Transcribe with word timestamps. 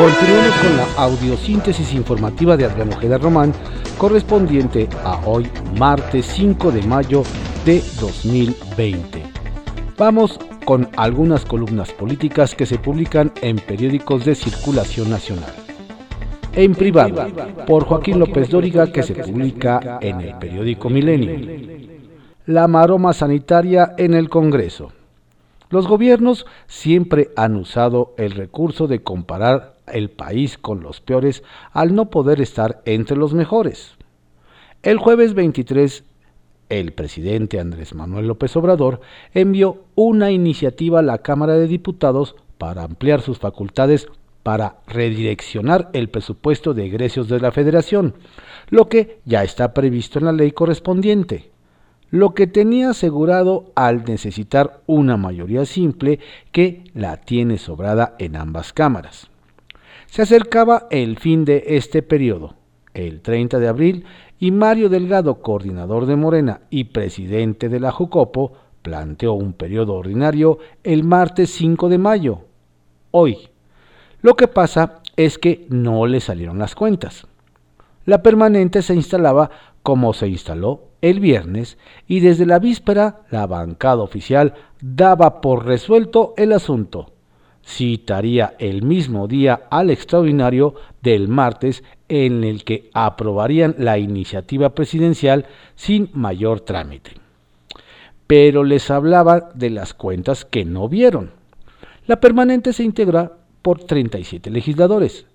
Continuamos 0.00 0.56
con 0.62 0.76
la 0.78 1.04
audiosíntesis 1.04 1.92
informativa 1.92 2.56
de 2.56 2.64
Adrián 2.64 2.90
Ojeda 2.90 3.18
Román, 3.18 3.52
correspondiente 3.98 4.88
a 5.04 5.20
hoy, 5.26 5.46
martes 5.78 6.24
5 6.24 6.72
de 6.72 6.82
mayo 6.84 7.22
de 7.66 7.82
2020. 8.00 9.22
Vamos 9.98 10.38
con 10.64 10.88
algunas 10.96 11.44
columnas 11.44 11.92
políticas 11.92 12.54
que 12.54 12.64
se 12.64 12.78
publican 12.78 13.30
en 13.42 13.58
periódicos 13.58 14.24
de 14.24 14.34
circulación 14.34 15.10
nacional. 15.10 15.52
En 16.54 16.74
privado, 16.74 17.26
por 17.66 17.84
Joaquín 17.84 18.20
López 18.20 18.48
Dóriga, 18.48 18.90
que 18.90 19.02
se 19.02 19.14
publica 19.14 19.98
en 20.00 20.22
el 20.22 20.38
periódico 20.38 20.88
Milenio. 20.88 21.58
La 22.46 22.66
maroma 22.68 23.12
sanitaria 23.12 23.92
en 23.98 24.14
el 24.14 24.30
Congreso. 24.30 24.92
Los 25.68 25.86
gobiernos 25.86 26.46
siempre 26.66 27.28
han 27.36 27.54
usado 27.54 28.14
el 28.16 28.30
recurso 28.32 28.88
de 28.88 29.02
comparar 29.02 29.74
el 29.92 30.10
país 30.10 30.58
con 30.58 30.80
los 30.80 31.00
peores 31.00 31.42
al 31.72 31.94
no 31.94 32.10
poder 32.10 32.40
estar 32.40 32.82
entre 32.84 33.16
los 33.16 33.34
mejores. 33.34 33.96
El 34.82 34.98
jueves 34.98 35.34
23, 35.34 36.04
el 36.70 36.92
presidente 36.92 37.60
Andrés 37.60 37.94
Manuel 37.94 38.28
López 38.28 38.56
Obrador 38.56 39.00
envió 39.34 39.84
una 39.94 40.30
iniciativa 40.30 41.00
a 41.00 41.02
la 41.02 41.18
Cámara 41.18 41.54
de 41.54 41.66
Diputados 41.66 42.36
para 42.56 42.84
ampliar 42.84 43.20
sus 43.20 43.38
facultades 43.38 44.08
para 44.42 44.76
redireccionar 44.86 45.90
el 45.92 46.08
presupuesto 46.08 46.72
de 46.72 46.86
egresos 46.86 47.28
de 47.28 47.40
la 47.40 47.52
Federación, 47.52 48.14
lo 48.70 48.88
que 48.88 49.20
ya 49.24 49.42
está 49.42 49.74
previsto 49.74 50.18
en 50.18 50.24
la 50.24 50.32
ley 50.32 50.52
correspondiente, 50.52 51.50
lo 52.10 52.34
que 52.34 52.46
tenía 52.46 52.90
asegurado 52.90 53.72
al 53.74 54.04
necesitar 54.04 54.80
una 54.86 55.16
mayoría 55.16 55.64
simple 55.66 56.20
que 56.52 56.84
la 56.94 57.18
tiene 57.18 57.58
sobrada 57.58 58.14
en 58.18 58.36
ambas 58.36 58.72
cámaras. 58.72 59.30
Se 60.10 60.22
acercaba 60.22 60.88
el 60.90 61.20
fin 61.20 61.44
de 61.44 61.62
este 61.68 62.02
periodo, 62.02 62.54
el 62.94 63.20
30 63.20 63.60
de 63.60 63.68
abril, 63.68 64.04
y 64.40 64.50
Mario 64.50 64.88
Delgado, 64.88 65.40
coordinador 65.40 66.06
de 66.06 66.16
Morena 66.16 66.62
y 66.68 66.84
presidente 66.84 67.68
de 67.68 67.78
la 67.78 67.92
Jucopo, 67.92 68.52
planteó 68.82 69.34
un 69.34 69.52
periodo 69.52 69.94
ordinario 69.94 70.58
el 70.82 71.04
martes 71.04 71.50
5 71.50 71.88
de 71.88 71.98
mayo, 71.98 72.40
hoy. 73.12 73.50
Lo 74.20 74.34
que 74.34 74.48
pasa 74.48 75.00
es 75.14 75.38
que 75.38 75.66
no 75.68 76.04
le 76.08 76.18
salieron 76.18 76.58
las 76.58 76.74
cuentas. 76.74 77.28
La 78.04 78.20
permanente 78.20 78.82
se 78.82 78.96
instalaba 78.96 79.52
como 79.84 80.12
se 80.12 80.26
instaló 80.26 80.88
el 81.02 81.20
viernes 81.20 81.78
y 82.08 82.18
desde 82.18 82.46
la 82.46 82.58
víspera 82.58 83.20
la 83.30 83.46
bancada 83.46 84.02
oficial 84.02 84.54
daba 84.80 85.40
por 85.40 85.66
resuelto 85.66 86.34
el 86.36 86.52
asunto 86.52 87.12
citaría 87.64 88.54
el 88.58 88.82
mismo 88.82 89.28
día 89.28 89.62
al 89.70 89.90
extraordinario 89.90 90.74
del 91.02 91.28
martes 91.28 91.84
en 92.08 92.44
el 92.44 92.64
que 92.64 92.90
aprobarían 92.92 93.74
la 93.78 93.98
iniciativa 93.98 94.74
presidencial 94.74 95.46
sin 95.76 96.10
mayor 96.12 96.60
trámite. 96.60 97.12
Pero 98.26 98.64
les 98.64 98.90
hablaba 98.90 99.50
de 99.54 99.70
las 99.70 99.94
cuentas 99.94 100.44
que 100.44 100.64
no 100.64 100.88
vieron. 100.88 101.30
La 102.06 102.20
permanente 102.20 102.72
se 102.72 102.82
integra 102.82 103.32
por 103.62 103.84
37 103.84 104.50
legisladores. 104.50 105.26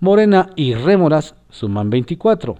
Morena 0.00 0.50
y 0.56 0.74
Rémoras 0.74 1.34
suman 1.50 1.90
24. 1.90 2.56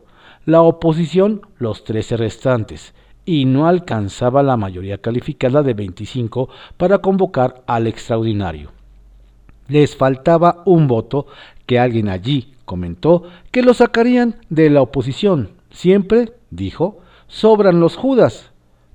La 0.47 0.63
oposición 0.63 1.43
los 1.59 1.85
13 1.85 2.17
restantes 2.17 2.95
y 3.25 3.45
no 3.45 3.67
alcanzaba 3.67 4.43
la 4.43 4.57
mayoría 4.57 4.99
calificada 4.99 5.63
de 5.63 5.75
25 5.75 6.49
para 6.77 6.99
convocar 6.99 7.63
al 7.67 7.87
extraordinario 7.87 8.80
les 9.71 9.97
faltaba 9.97 10.63
un 10.67 10.89
voto 10.89 11.27
que 11.67 11.79
alguien 11.79 12.09
allí 12.09 12.55
comentó 12.65 13.25
que 13.51 13.63
lo 13.63 13.73
sacarían 13.73 14.37
de 14.49 14.69
la 14.69 14.83
oposición. 14.83 15.51
Siempre, 15.71 16.33
dijo, 16.51 16.99
sobran 17.29 17.81
los 17.81 17.97
Judas. 17.97 18.51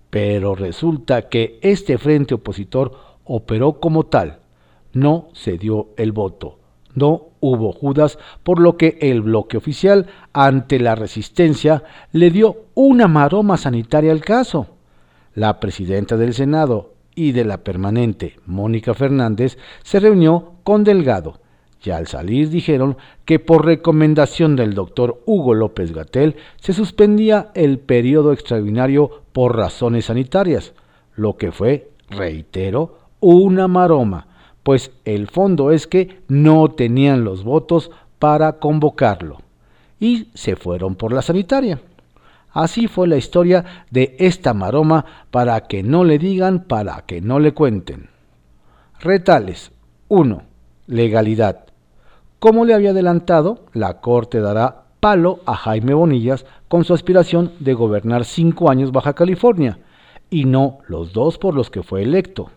Pero 0.10 0.56
resulta 0.56 1.24
que 1.30 1.60
este 1.62 1.98
frente 1.98 2.36
opositor 2.36 2.94
operó 3.24 3.80
como 3.80 4.06
tal. 4.06 4.40
No 4.94 5.30
se 5.34 5.58
dio 5.58 5.90
el 5.98 6.12
voto. 6.12 6.60
No 6.94 7.28
hubo 7.42 7.74
Judas, 7.74 8.18
por 8.44 8.60
lo 8.60 8.78
que 8.78 8.98
el 9.02 9.22
bloque 9.22 9.58
oficial, 9.58 10.08
ante 10.32 10.80
la 10.80 10.96
resistencia, 10.96 11.84
le 12.14 12.32
dio 12.32 12.66
una 12.74 13.08
maroma 13.08 13.58
sanitaria 13.58 14.12
al 14.12 14.22
caso. 14.22 14.68
La 15.34 15.60
presidenta 15.60 16.16
del 16.16 16.34
Senado, 16.34 16.95
y 17.16 17.32
de 17.32 17.46
la 17.46 17.64
permanente, 17.64 18.36
Mónica 18.46 18.94
Fernández, 18.94 19.58
se 19.84 20.00
reunió 20.00 20.54
con 20.64 20.84
Delgado, 20.84 21.40
y 21.84 21.92
al 21.92 22.08
salir 22.08 22.50
dijeron 22.50 22.98
que 23.26 23.40
por 23.40 23.66
recomendación 23.66 24.56
del 24.56 24.74
doctor 24.74 25.22
Hugo 25.26 25.54
López 25.54 25.94
Gatel 25.94 26.36
se 26.60 26.74
suspendía 26.74 27.52
el 27.54 27.80
periodo 27.80 28.34
extraordinario 28.34 29.24
por 29.32 29.56
razones 29.56 30.06
sanitarias, 30.06 30.74
lo 31.16 31.38
que 31.38 31.52
fue, 31.52 31.92
reitero, 32.10 33.00
una 33.20 33.68
maroma, 33.68 34.28
pues 34.64 34.92
el 35.06 35.28
fondo 35.28 35.72
es 35.72 35.88
que 35.88 36.22
no 36.28 36.70
tenían 36.72 37.24
los 37.24 37.44
votos 37.44 37.92
para 38.20 38.54
convocarlo, 38.54 39.38
y 40.00 40.30
se 40.34 40.56
fueron 40.56 40.96
por 40.96 41.14
la 41.14 41.22
sanitaria. 41.22 41.80
Así 42.56 42.88
fue 42.88 43.10
la 43.10 43.18
historia 43.18 43.84
de 43.92 44.16
esta 44.18 44.54
maroma 44.54 45.06
para 45.30 45.60
que 45.68 45.84
no 45.84 46.06
le 46.06 46.18
digan, 46.18 46.64
para 46.64 47.04
que 47.06 47.20
no 47.20 47.38
le 47.38 47.54
cuenten. 47.54 48.08
Retales 49.02 49.74
1. 50.08 50.42
Legalidad. 50.88 51.66
Como 52.40 52.64
le 52.64 52.74
había 52.74 52.92
adelantado, 52.92 53.66
la 53.74 54.00
Corte 54.00 54.40
dará 54.40 54.86
palo 55.02 55.42
a 55.46 55.54
Jaime 55.54 55.94
Bonillas 55.94 56.46
con 56.70 56.86
su 56.86 56.94
aspiración 56.94 57.52
de 57.60 57.74
gobernar 57.74 58.24
cinco 58.24 58.70
años 58.70 58.94
Baja 58.94 59.12
California, 59.12 59.80
y 60.30 60.46
no 60.46 60.78
los 60.88 61.12
dos 61.12 61.38
por 61.38 61.56
los 61.56 61.70
que 61.70 61.84
fue 61.84 62.04
electo. 62.04 62.52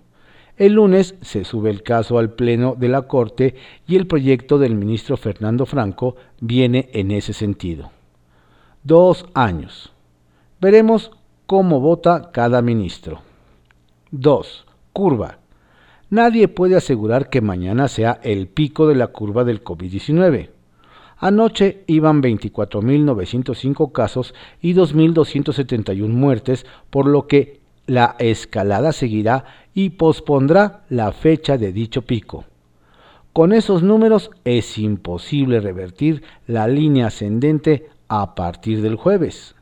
El 0.56 0.74
lunes 0.74 1.16
se 1.22 1.42
sube 1.42 1.70
el 1.70 1.82
caso 1.82 2.20
al 2.20 2.30
Pleno 2.30 2.76
de 2.78 2.88
la 2.88 3.02
Corte 3.02 3.56
y 3.88 3.96
el 3.96 4.06
proyecto 4.06 4.58
del 4.58 4.76
ministro 4.76 5.16
Fernando 5.16 5.66
Franco 5.66 6.14
viene 6.40 6.88
en 6.92 7.10
ese 7.10 7.32
sentido 7.32 7.90
dos 8.82 9.26
años. 9.34 9.92
Veremos 10.60 11.10
cómo 11.46 11.80
vota 11.80 12.30
cada 12.32 12.62
ministro. 12.62 13.20
2. 14.10 14.66
Curva. 14.92 15.38
Nadie 16.10 16.48
puede 16.48 16.76
asegurar 16.76 17.28
que 17.28 17.40
mañana 17.40 17.88
sea 17.88 18.18
el 18.22 18.48
pico 18.48 18.86
de 18.88 18.94
la 18.94 19.08
curva 19.08 19.44
del 19.44 19.62
COVID-19. 19.62 20.50
Anoche 21.18 21.82
iban 21.86 22.22
24.905 22.22 23.92
casos 23.92 24.34
y 24.62 24.74
2.271 24.74 26.08
muertes, 26.08 26.64
por 26.90 27.06
lo 27.06 27.26
que 27.26 27.60
la 27.86 28.14
escalada 28.18 28.92
seguirá 28.92 29.44
y 29.74 29.90
pospondrá 29.90 30.84
la 30.88 31.12
fecha 31.12 31.58
de 31.58 31.72
dicho 31.72 32.02
pico. 32.02 32.44
Con 33.32 33.52
esos 33.52 33.82
números 33.82 34.30
es 34.44 34.78
imposible 34.78 35.60
revertir 35.60 36.22
la 36.46 36.68
línea 36.68 37.08
ascendente 37.08 37.88
a 38.08 38.34
partir 38.34 38.82
del 38.82 38.96
jueves. 38.96 39.54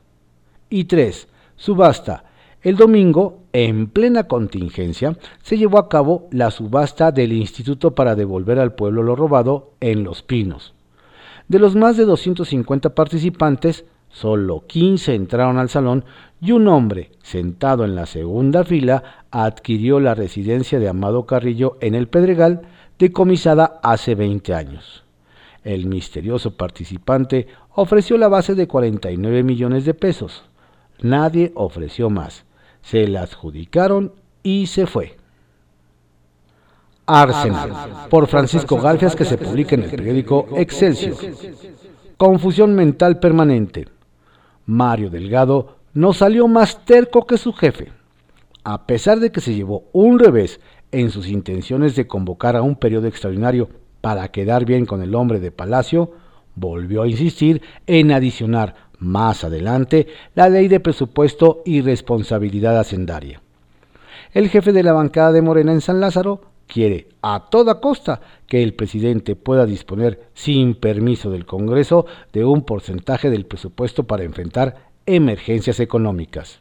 Y 0.70 0.84
3. 0.84 1.28
Subasta. 1.56 2.24
El 2.62 2.76
domingo, 2.76 3.42
en 3.52 3.88
plena 3.88 4.24
contingencia, 4.24 5.16
se 5.42 5.56
llevó 5.56 5.78
a 5.78 5.88
cabo 5.88 6.26
la 6.32 6.50
subasta 6.50 7.12
del 7.12 7.32
Instituto 7.32 7.94
para 7.94 8.16
devolver 8.16 8.58
al 8.58 8.74
pueblo 8.74 9.02
lo 9.02 9.14
robado 9.14 9.72
en 9.80 10.02
Los 10.02 10.22
Pinos. 10.22 10.74
De 11.46 11.60
los 11.60 11.76
más 11.76 11.96
de 11.96 12.04
250 12.04 12.94
participantes, 12.94 13.84
solo 14.08 14.64
15 14.66 15.14
entraron 15.14 15.58
al 15.58 15.68
salón 15.68 16.04
y 16.40 16.52
un 16.52 16.66
hombre, 16.66 17.12
sentado 17.22 17.84
en 17.84 17.94
la 17.94 18.06
segunda 18.06 18.64
fila, 18.64 19.24
adquirió 19.30 20.00
la 20.00 20.14
residencia 20.14 20.80
de 20.80 20.88
Amado 20.88 21.24
Carrillo 21.24 21.78
en 21.80 21.94
el 21.94 22.08
Pedregal, 22.08 22.62
decomisada 22.98 23.78
hace 23.82 24.16
20 24.16 24.54
años. 24.54 25.05
El 25.66 25.86
misterioso 25.86 26.56
participante 26.56 27.48
ofreció 27.74 28.16
la 28.18 28.28
base 28.28 28.54
de 28.54 28.68
49 28.68 29.42
millones 29.42 29.84
de 29.84 29.94
pesos. 29.94 30.44
Nadie 31.00 31.50
ofreció 31.56 32.08
más. 32.08 32.44
Se 32.82 33.08
la 33.08 33.22
adjudicaron 33.22 34.12
y 34.44 34.68
se 34.68 34.86
fue. 34.86 35.16
Arsenal, 37.04 38.06
por 38.08 38.28
Francisco 38.28 38.80
Galfias, 38.80 39.16
que 39.16 39.24
se 39.24 39.38
publica 39.38 39.74
en 39.74 39.82
el 39.82 39.90
periódico 39.90 40.46
Excelsior. 40.54 41.16
Confusión 42.16 42.76
mental 42.76 43.18
permanente. 43.18 43.88
Mario 44.66 45.10
Delgado 45.10 45.78
no 45.94 46.12
salió 46.12 46.46
más 46.46 46.84
terco 46.84 47.26
que 47.26 47.38
su 47.38 47.52
jefe. 47.52 47.90
A 48.62 48.86
pesar 48.86 49.18
de 49.18 49.32
que 49.32 49.40
se 49.40 49.52
llevó 49.52 49.82
un 49.92 50.20
revés 50.20 50.60
en 50.92 51.10
sus 51.10 51.26
intenciones 51.26 51.96
de 51.96 52.06
convocar 52.06 52.54
a 52.54 52.62
un 52.62 52.76
periodo 52.76 53.08
extraordinario 53.08 53.68
para 54.00 54.28
quedar 54.28 54.64
bien 54.64 54.86
con 54.86 55.02
el 55.02 55.14
hombre 55.14 55.40
de 55.40 55.50
Palacio, 55.50 56.12
volvió 56.54 57.02
a 57.02 57.08
insistir 57.08 57.62
en 57.86 58.12
adicionar 58.12 58.74
más 58.98 59.44
adelante 59.44 60.06
la 60.34 60.48
ley 60.48 60.68
de 60.68 60.80
presupuesto 60.80 61.62
y 61.64 61.82
responsabilidad 61.82 62.78
hacendaria. 62.78 63.40
El 64.32 64.48
jefe 64.48 64.72
de 64.72 64.82
la 64.82 64.92
bancada 64.92 65.32
de 65.32 65.42
Morena 65.42 65.72
en 65.72 65.80
San 65.80 66.00
Lázaro 66.00 66.40
quiere 66.66 67.08
a 67.22 67.48
toda 67.50 67.80
costa 67.80 68.20
que 68.46 68.62
el 68.62 68.74
presidente 68.74 69.36
pueda 69.36 69.66
disponer 69.66 70.28
sin 70.34 70.74
permiso 70.74 71.30
del 71.30 71.46
Congreso 71.46 72.06
de 72.32 72.44
un 72.44 72.62
porcentaje 72.64 73.30
del 73.30 73.46
presupuesto 73.46 74.04
para 74.04 74.24
enfrentar 74.24 74.90
emergencias 75.06 75.80
económicas. 75.80 76.58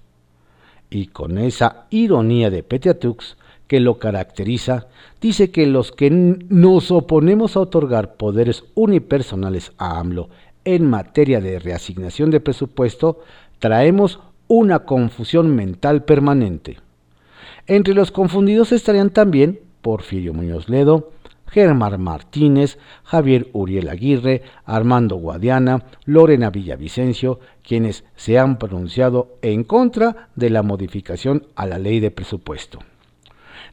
Y 0.90 1.08
con 1.08 1.38
esa 1.38 1.88
ironía 1.90 2.50
de 2.50 2.64
Petiatux 2.64 3.38
que 3.68 3.80
lo 3.80 3.98
caracteriza, 4.00 4.88
dice 5.22 5.52
que 5.52 5.66
los 5.68 5.92
que 5.92 6.10
nos 6.12 6.92
oponemos 6.92 7.56
a 7.56 7.62
otorgar 7.62 8.16
poderes 8.16 8.64
unipersonales 8.76 9.72
a 9.78 10.00
AMLO 10.00 10.30
en 10.66 10.90
materia 10.90 11.42
de 11.42 11.60
reasignación 11.60 12.32
de 12.32 12.40
presupuesto, 12.40 13.20
traemos 13.60 14.20
una 14.48 14.80
confusión 14.80 15.56
mental 15.56 16.04
permanente. 16.04 16.78
Entre 17.68 17.94
los 17.94 18.12
confundidos 18.12 18.72
estarían 18.72 19.10
también 19.10 19.60
Porfirio 19.82 20.34
Muñoz 20.34 20.70
Ledo, 20.70 21.12
Germán 21.48 22.02
Martínez, 22.02 22.78
Javier 23.04 23.48
Uriel 23.54 23.90
Aguirre, 23.90 24.42
Armando 24.66 25.16
Guadiana, 25.16 25.84
Lorena 26.06 26.50
Villavicencio, 26.50 27.40
quienes 27.64 28.04
se 28.16 28.38
han 28.40 28.58
pronunciado 28.58 29.38
en 29.42 29.64
contra 29.64 30.30
de 30.36 30.50
la 30.50 30.64
modificación 30.64 31.48
a 31.56 31.66
la 31.66 31.78
ley 31.78 32.00
de 32.00 32.12
presupuesto. 32.12 32.80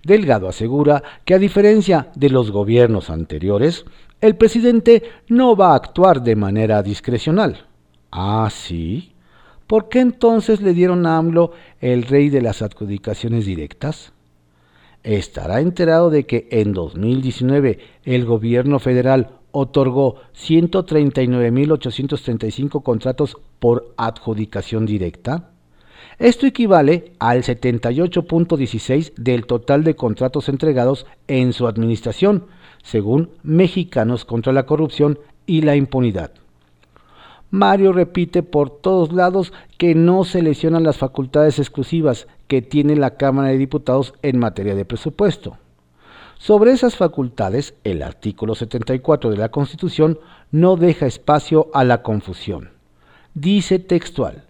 Delgado 0.04 0.48
asegura 0.48 1.02
que 1.24 1.34
a 1.34 1.38
diferencia 1.38 2.08
de 2.14 2.30
los 2.30 2.50
gobiernos 2.50 3.10
anteriores, 3.10 3.84
el 4.20 4.36
presidente 4.36 5.02
no 5.28 5.56
va 5.56 5.72
a 5.72 5.76
actuar 5.76 6.22
de 6.22 6.36
manera 6.36 6.82
discrecional. 6.82 7.66
Ah, 8.10 8.48
sí. 8.50 9.12
¿Por 9.66 9.88
qué 9.88 10.00
entonces 10.00 10.60
le 10.60 10.74
dieron 10.74 11.06
a 11.06 11.16
AMLO 11.16 11.52
el 11.80 12.04
rey 12.04 12.28
de 12.28 12.42
las 12.42 12.62
adjudicaciones 12.62 13.46
directas? 13.46 14.12
estará 15.02 15.60
enterado 15.60 16.10
de 16.10 16.26
que 16.26 16.46
en 16.50 16.72
2019 16.72 17.78
el 18.04 18.24
gobierno 18.24 18.78
federal 18.78 19.40
otorgó 19.50 20.20
139.835 20.34 22.82
contratos 22.82 23.36
por 23.58 23.92
adjudicación 23.96 24.86
directa. 24.86 25.50
Esto 26.18 26.46
equivale 26.46 27.12
al 27.18 27.42
78.16 27.42 29.14
del 29.16 29.46
total 29.46 29.84
de 29.84 29.96
contratos 29.96 30.48
entregados 30.48 31.06
en 31.26 31.52
su 31.52 31.66
administración, 31.66 32.46
según 32.82 33.30
Mexicanos 33.42 34.24
contra 34.24 34.52
la 34.52 34.66
Corrupción 34.66 35.18
y 35.46 35.62
la 35.62 35.76
Impunidad. 35.76 36.32
Mario 37.50 37.92
repite 37.92 38.42
por 38.42 38.70
todos 38.70 39.12
lados 39.12 39.52
que 39.76 39.94
no 39.94 40.24
se 40.24 40.40
lesionan 40.40 40.84
las 40.84 40.96
facultades 40.96 41.58
exclusivas 41.58 42.26
que 42.46 42.62
tiene 42.62 42.96
la 42.96 43.16
Cámara 43.16 43.48
de 43.48 43.58
Diputados 43.58 44.14
en 44.22 44.38
materia 44.38 44.74
de 44.74 44.86
presupuesto. 44.86 45.58
Sobre 46.38 46.72
esas 46.72 46.96
facultades, 46.96 47.74
el 47.84 48.02
artículo 48.02 48.54
74 48.54 49.30
de 49.30 49.36
la 49.36 49.50
Constitución 49.50 50.18
no 50.50 50.76
deja 50.76 51.06
espacio 51.06 51.68
a 51.74 51.84
la 51.84 52.02
confusión. 52.02 52.70
Dice 53.34 53.78
textual, 53.78 54.44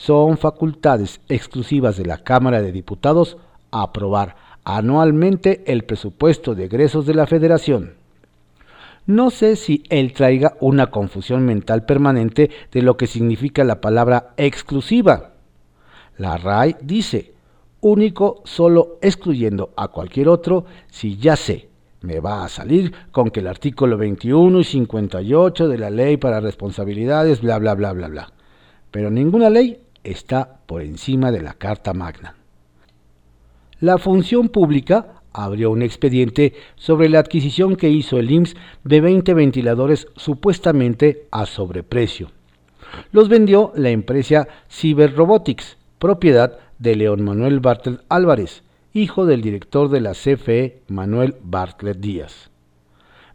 son 0.00 0.38
facultades 0.38 1.20
exclusivas 1.28 1.96
de 1.96 2.06
la 2.06 2.18
Cámara 2.18 2.62
de 2.62 2.72
Diputados 2.72 3.36
aprobar 3.70 4.36
anualmente 4.64 5.62
el 5.66 5.84
presupuesto 5.84 6.54
de 6.54 6.64
egresos 6.64 7.06
de 7.06 7.14
la 7.14 7.26
Federación 7.26 8.00
no 9.10 9.30
sé 9.30 9.56
si 9.56 9.82
él 9.88 10.12
traiga 10.12 10.56
una 10.60 10.90
confusión 10.90 11.44
mental 11.44 11.84
permanente 11.84 12.50
de 12.70 12.82
lo 12.82 12.96
que 12.96 13.06
significa 13.06 13.64
la 13.64 13.80
palabra 13.80 14.34
exclusiva. 14.36 15.32
La 16.16 16.36
RAI 16.36 16.76
dice, 16.80 17.32
único 17.80 18.42
solo 18.44 18.98
excluyendo 19.00 19.70
a 19.76 19.88
cualquier 19.88 20.28
otro 20.28 20.64
si 20.88 21.16
ya 21.16 21.34
sé, 21.34 21.68
me 22.02 22.20
va 22.20 22.44
a 22.44 22.48
salir 22.48 22.92
con 23.10 23.30
que 23.30 23.40
el 23.40 23.48
artículo 23.48 23.98
21 23.98 24.60
y 24.60 24.64
58 24.64 25.68
de 25.68 25.78
la 25.78 25.90
ley 25.90 26.16
para 26.16 26.40
responsabilidades, 26.40 27.40
bla, 27.40 27.58
bla, 27.58 27.74
bla, 27.74 27.92
bla, 27.92 28.08
bla. 28.08 28.32
Pero 28.90 29.10
ninguna 29.10 29.50
ley 29.50 29.80
está 30.04 30.60
por 30.66 30.82
encima 30.82 31.30
de 31.32 31.42
la 31.42 31.54
Carta 31.54 31.92
Magna. 31.92 32.34
La 33.80 33.98
función 33.98 34.48
pública 34.48 35.22
abrió 35.32 35.70
un 35.70 35.82
expediente 35.82 36.54
sobre 36.76 37.08
la 37.08 37.20
adquisición 37.20 37.76
que 37.76 37.88
hizo 37.88 38.18
el 38.18 38.30
IMSS 38.30 38.56
de 38.84 39.00
20 39.00 39.34
ventiladores 39.34 40.08
supuestamente 40.16 41.26
a 41.30 41.46
sobreprecio. 41.46 42.30
Los 43.12 43.28
vendió 43.28 43.72
la 43.76 43.90
empresa 43.90 44.48
Cyber 44.68 45.14
Robotics, 45.14 45.76
propiedad 45.98 46.58
de 46.78 46.96
León 46.96 47.22
Manuel 47.22 47.60
Bartlett 47.60 48.00
Álvarez, 48.08 48.62
hijo 48.92 49.26
del 49.26 49.42
director 49.42 49.88
de 49.88 50.00
la 50.00 50.12
CFE 50.12 50.82
Manuel 50.88 51.36
Bartlett 51.42 51.98
Díaz. 51.98 52.49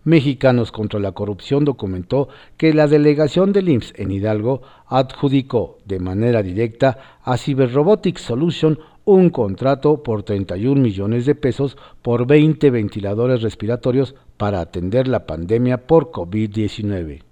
Mexicanos 0.06 0.72
contra 0.72 1.00
la 1.00 1.12
Corrupción 1.14 1.66
documentó 1.66 2.30
que 2.58 2.74
la 2.74 2.88
delegación 2.88 3.52
del 3.52 3.70
IMSS 3.70 3.94
en 3.98 4.12
Hidalgo 4.12 4.62
adjudicó 4.86 5.80
de 5.84 6.00
manera 6.00 6.44
directa 6.44 7.18
a 7.24 7.38
Cyber 7.38 7.74
Robotics 7.74 8.22
Solution 8.22 8.78
un 9.04 9.32
contrato 9.32 10.04
por 10.04 10.22
31 10.22 10.80
millones 10.80 11.26
de 11.26 11.34
pesos 11.34 11.76
por 12.04 12.28
20 12.28 12.70
ventiladores 12.70 13.42
respiratorios 13.42 14.14
para 14.38 14.62
atender 14.62 15.08
la 15.08 15.26
pandemia 15.26 15.88
por 15.88 16.12
COVID-19. 16.12 17.24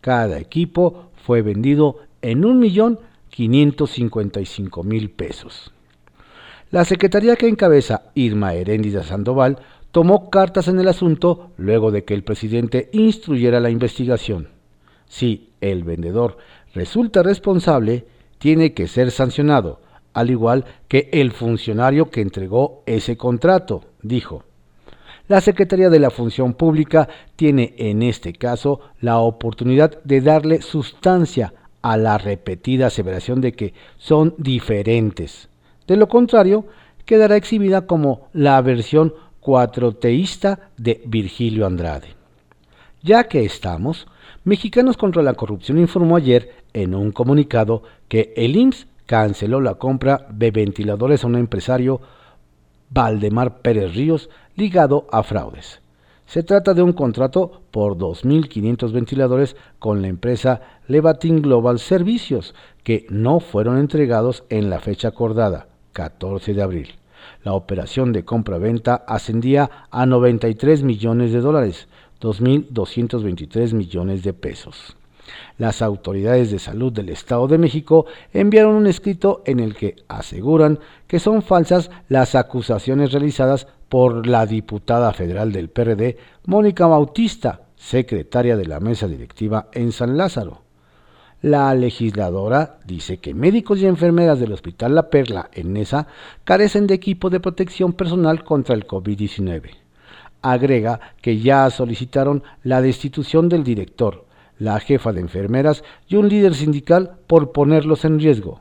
Cada 0.00 0.38
equipo 0.38 1.10
fue 1.14 1.42
vendido 1.42 1.98
en 2.22 2.42
1.555.000 2.42 5.10
pesos. 5.14 5.74
La 6.70 6.86
secretaría 6.86 7.36
que 7.36 7.48
encabeza 7.48 8.04
Irma 8.14 8.54
Heréndida 8.54 9.02
Sandoval 9.02 9.58
tomó 9.92 10.30
cartas 10.30 10.68
en 10.68 10.80
el 10.80 10.88
asunto 10.88 11.52
luego 11.56 11.90
de 11.90 12.04
que 12.04 12.14
el 12.14 12.24
presidente 12.24 12.88
instruyera 12.92 13.60
la 13.60 13.70
investigación. 13.70 14.48
Si 15.06 15.50
el 15.60 15.84
vendedor 15.84 16.38
resulta 16.74 17.22
responsable, 17.22 18.06
tiene 18.38 18.72
que 18.72 18.88
ser 18.88 19.10
sancionado, 19.10 19.80
al 20.14 20.30
igual 20.30 20.64
que 20.88 21.08
el 21.12 21.32
funcionario 21.32 22.10
que 22.10 22.22
entregó 22.22 22.82
ese 22.86 23.16
contrato, 23.16 23.84
dijo. 24.02 24.44
La 25.28 25.40
Secretaría 25.40 25.88
de 25.88 26.00
la 26.00 26.10
Función 26.10 26.54
Pública 26.54 27.08
tiene 27.36 27.74
en 27.78 28.02
este 28.02 28.32
caso 28.32 28.80
la 29.00 29.18
oportunidad 29.18 30.02
de 30.02 30.20
darle 30.20 30.62
sustancia 30.62 31.54
a 31.82 31.96
la 31.96 32.18
repetida 32.18 32.86
aseveración 32.86 33.40
de 33.40 33.52
que 33.52 33.74
son 33.98 34.34
diferentes. 34.38 35.48
De 35.86 35.96
lo 35.96 36.08
contrario, 36.08 36.66
quedará 37.04 37.36
exhibida 37.36 37.86
como 37.86 38.28
la 38.32 38.60
versión 38.62 39.14
cuatroteísta 39.42 40.70
de 40.78 41.02
Virgilio 41.04 41.66
Andrade. 41.66 42.14
Ya 43.02 43.24
que 43.24 43.44
estamos, 43.44 44.06
Mexicanos 44.44 44.96
contra 44.96 45.22
la 45.22 45.34
Corrupción 45.34 45.78
informó 45.78 46.16
ayer 46.16 46.54
en 46.72 46.94
un 46.94 47.10
comunicado 47.10 47.82
que 48.08 48.32
el 48.36 48.56
IMSS 48.56 48.86
canceló 49.06 49.60
la 49.60 49.74
compra 49.74 50.26
de 50.30 50.52
ventiladores 50.52 51.24
a 51.24 51.26
un 51.26 51.34
empresario, 51.34 52.00
Valdemar 52.90 53.58
Pérez 53.58 53.94
Ríos, 53.94 54.30
ligado 54.54 55.06
a 55.10 55.24
fraudes. 55.24 55.80
Se 56.26 56.44
trata 56.44 56.72
de 56.72 56.82
un 56.82 56.92
contrato 56.92 57.62
por 57.72 57.98
2.500 57.98 58.92
ventiladores 58.92 59.56
con 59.80 60.02
la 60.02 60.08
empresa 60.08 60.62
Levatin 60.86 61.42
Global 61.42 61.80
Servicios, 61.80 62.54
que 62.84 63.06
no 63.10 63.40
fueron 63.40 63.78
entregados 63.78 64.44
en 64.48 64.70
la 64.70 64.78
fecha 64.78 65.08
acordada, 65.08 65.66
14 65.92 66.54
de 66.54 66.62
abril. 66.62 67.01
La 67.44 67.52
operación 67.54 68.12
de 68.12 68.24
compra-venta 68.24 69.04
ascendía 69.06 69.70
a 69.90 70.06
93 70.06 70.82
millones 70.82 71.32
de 71.32 71.40
dólares, 71.40 71.88
2.223 72.20 73.72
millones 73.74 74.22
de 74.22 74.32
pesos. 74.32 74.96
Las 75.58 75.82
autoridades 75.82 76.50
de 76.50 76.58
salud 76.58 76.92
del 76.92 77.08
Estado 77.08 77.46
de 77.48 77.58
México 77.58 78.06
enviaron 78.32 78.74
un 78.74 78.86
escrito 78.86 79.42
en 79.46 79.60
el 79.60 79.74
que 79.74 79.96
aseguran 80.08 80.78
que 81.06 81.20
son 81.20 81.42
falsas 81.42 81.90
las 82.08 82.34
acusaciones 82.34 83.12
realizadas 83.12 83.66
por 83.88 84.26
la 84.26 84.46
diputada 84.46 85.12
federal 85.12 85.52
del 85.52 85.68
PRD, 85.68 86.16
Mónica 86.46 86.86
Bautista, 86.86 87.62
secretaria 87.76 88.56
de 88.56 88.66
la 88.66 88.80
mesa 88.80 89.06
directiva 89.06 89.68
en 89.72 89.92
San 89.92 90.16
Lázaro. 90.16 90.61
La 91.42 91.74
legisladora 91.74 92.78
dice 92.86 93.18
que 93.18 93.34
médicos 93.34 93.80
y 93.80 93.86
enfermeras 93.86 94.38
del 94.38 94.52
Hospital 94.52 94.94
La 94.94 95.10
Perla 95.10 95.50
en 95.52 95.72
Nesa 95.72 96.06
carecen 96.44 96.86
de 96.86 96.94
equipo 96.94 97.30
de 97.30 97.40
protección 97.40 97.94
personal 97.94 98.44
contra 98.44 98.76
el 98.76 98.86
COVID-19. 98.86 99.70
Agrega 100.40 101.00
que 101.20 101.40
ya 101.40 101.68
solicitaron 101.70 102.44
la 102.62 102.80
destitución 102.80 103.48
del 103.48 103.64
director, 103.64 104.24
la 104.60 104.78
jefa 104.78 105.12
de 105.12 105.20
enfermeras 105.20 105.82
y 106.06 106.14
un 106.14 106.28
líder 106.28 106.54
sindical 106.54 107.16
por 107.26 107.50
ponerlos 107.50 108.04
en 108.04 108.20
riesgo. 108.20 108.60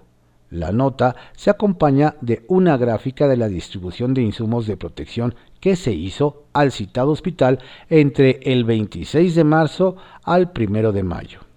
La 0.49 0.71
nota 0.71 1.15
se 1.33 1.51
acompaña 1.51 2.15
de 2.21 2.43
una 2.47 2.77
gráfica 2.77 3.27
de 3.27 3.37
la 3.37 3.47
distribución 3.47 4.15
de 4.15 4.23
insumos 4.23 4.65
de 4.65 4.75
protección 4.75 5.35
que 5.59 5.75
se 5.75 5.93
hizo 5.93 6.45
al 6.51 6.71
citado 6.71 7.11
hospital 7.11 7.59
entre 7.91 8.39
el 8.41 8.63
26 8.63 9.35
de 9.35 9.43
marzo 9.43 9.97
al 10.23 10.51
1 10.57 10.91
de 10.91 11.03
mayo. 11.03 11.50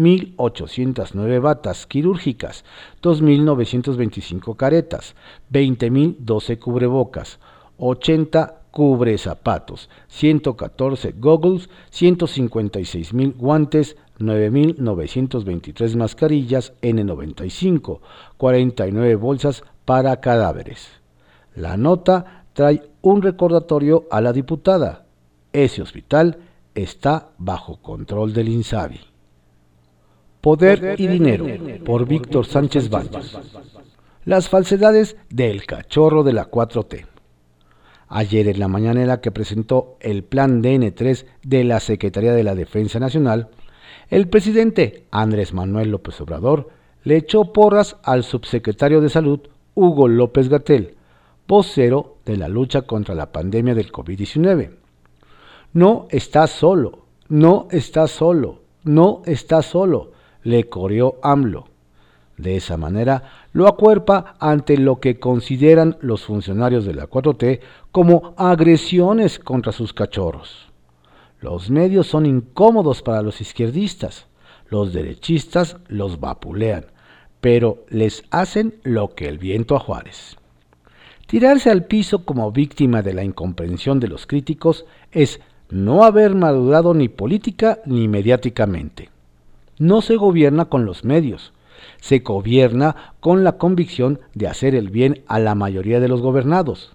1.809 0.00 1.40
batas 1.40 1.86
quirúrgicas, 1.86 2.64
2.925 3.02 4.56
caretas, 4.56 5.14
20.012 5.52 6.58
cubrebocas, 6.58 7.38
80 7.76 8.62
cubre 8.70 9.18
zapatos, 9.18 9.90
114 10.08 11.14
goggles, 11.18 11.68
156 11.90 13.12
mil 13.12 13.32
guantes, 13.32 13.96
9.923 14.18 15.96
mascarillas 15.96 16.72
N95, 16.80 18.00
49 18.38 19.14
bolsas 19.16 19.64
para 19.84 20.18
cadáveres. 20.20 20.88
La 21.54 21.76
nota 21.76 22.44
trae 22.54 22.82
un 23.02 23.20
recordatorio 23.20 24.06
a 24.10 24.22
la 24.22 24.32
diputada. 24.32 25.04
Ese 25.52 25.82
hospital 25.82 26.38
está 26.74 27.30
bajo 27.36 27.82
control 27.82 28.32
del 28.32 28.48
INSABI. 28.48 29.09
Poder 30.40 30.94
y 30.98 31.06
Dinero, 31.06 31.46
por 31.84 32.06
Víctor 32.06 32.46
Sánchez 32.46 32.88
Baños. 32.88 33.38
Las 34.24 34.48
falsedades 34.48 35.16
del 35.28 35.66
cachorro 35.66 36.22
de 36.22 36.32
la 36.32 36.50
4T. 36.50 37.04
Ayer 38.08 38.48
en 38.48 38.58
la 38.58 38.66
mañana 38.66 39.02
en 39.02 39.08
la 39.08 39.20
que 39.20 39.32
presentó 39.32 39.98
el 40.00 40.24
plan 40.24 40.62
DN3 40.62 41.26
de 41.42 41.64
la 41.64 41.78
Secretaría 41.78 42.32
de 42.32 42.42
la 42.42 42.54
Defensa 42.54 42.98
Nacional, 42.98 43.48
el 44.08 44.28
presidente 44.28 45.04
Andrés 45.10 45.52
Manuel 45.52 45.90
López 45.90 46.18
Obrador 46.22 46.70
le 47.04 47.18
echó 47.18 47.52
porras 47.52 47.98
al 48.02 48.24
subsecretario 48.24 49.02
de 49.02 49.10
Salud, 49.10 49.40
Hugo 49.74 50.08
López 50.08 50.48
Gatel, 50.48 50.96
vocero 51.46 52.16
de 52.24 52.38
la 52.38 52.48
lucha 52.48 52.82
contra 52.82 53.14
la 53.14 53.30
pandemia 53.30 53.74
del 53.74 53.92
COVID-19. 53.92 54.70
No 55.74 56.06
está 56.10 56.46
solo, 56.46 57.00
no 57.28 57.68
está 57.70 58.08
solo, 58.08 58.60
no 58.84 59.22
está 59.26 59.62
solo, 59.62 60.12
le 60.42 60.68
coreó 60.68 61.18
AMLO. 61.22 61.66
De 62.36 62.56
esa 62.56 62.76
manera 62.78 63.24
lo 63.52 63.68
acuerpa 63.68 64.36
ante 64.38 64.78
lo 64.78 64.98
que 64.98 65.18
consideran 65.18 65.98
los 66.00 66.24
funcionarios 66.24 66.86
de 66.86 66.94
la 66.94 67.08
4T 67.08 67.60
como 67.92 68.34
agresiones 68.36 69.38
contra 69.38 69.72
sus 69.72 69.92
cachorros. 69.92 70.70
Los 71.40 71.70
medios 71.70 72.06
son 72.06 72.24
incómodos 72.24 73.02
para 73.02 73.22
los 73.22 73.40
izquierdistas, 73.40 74.26
los 74.68 74.92
derechistas 74.92 75.76
los 75.88 76.20
vapulean, 76.20 76.86
pero 77.40 77.84
les 77.88 78.24
hacen 78.30 78.76
lo 78.84 79.14
que 79.14 79.28
el 79.28 79.38
viento 79.38 79.76
a 79.76 79.80
Juárez. 79.80 80.36
Tirarse 81.26 81.70
al 81.70 81.84
piso 81.84 82.24
como 82.24 82.50
víctima 82.52 83.02
de 83.02 83.14
la 83.14 83.22
incomprensión 83.22 84.00
de 84.00 84.08
los 84.08 84.26
críticos 84.26 84.84
es 85.12 85.40
no 85.68 86.04
haber 86.04 86.34
madurado 86.34 86.94
ni 86.94 87.08
política 87.08 87.80
ni 87.84 88.08
mediáticamente. 88.08 89.09
No 89.80 90.02
se 90.02 90.16
gobierna 90.16 90.66
con 90.66 90.84
los 90.84 91.06
medios, 91.06 91.54
se 92.02 92.18
gobierna 92.18 93.14
con 93.18 93.44
la 93.44 93.52
convicción 93.52 94.20
de 94.34 94.46
hacer 94.46 94.74
el 94.74 94.90
bien 94.90 95.22
a 95.26 95.38
la 95.38 95.54
mayoría 95.54 96.00
de 96.00 96.08
los 96.08 96.20
gobernados. 96.20 96.92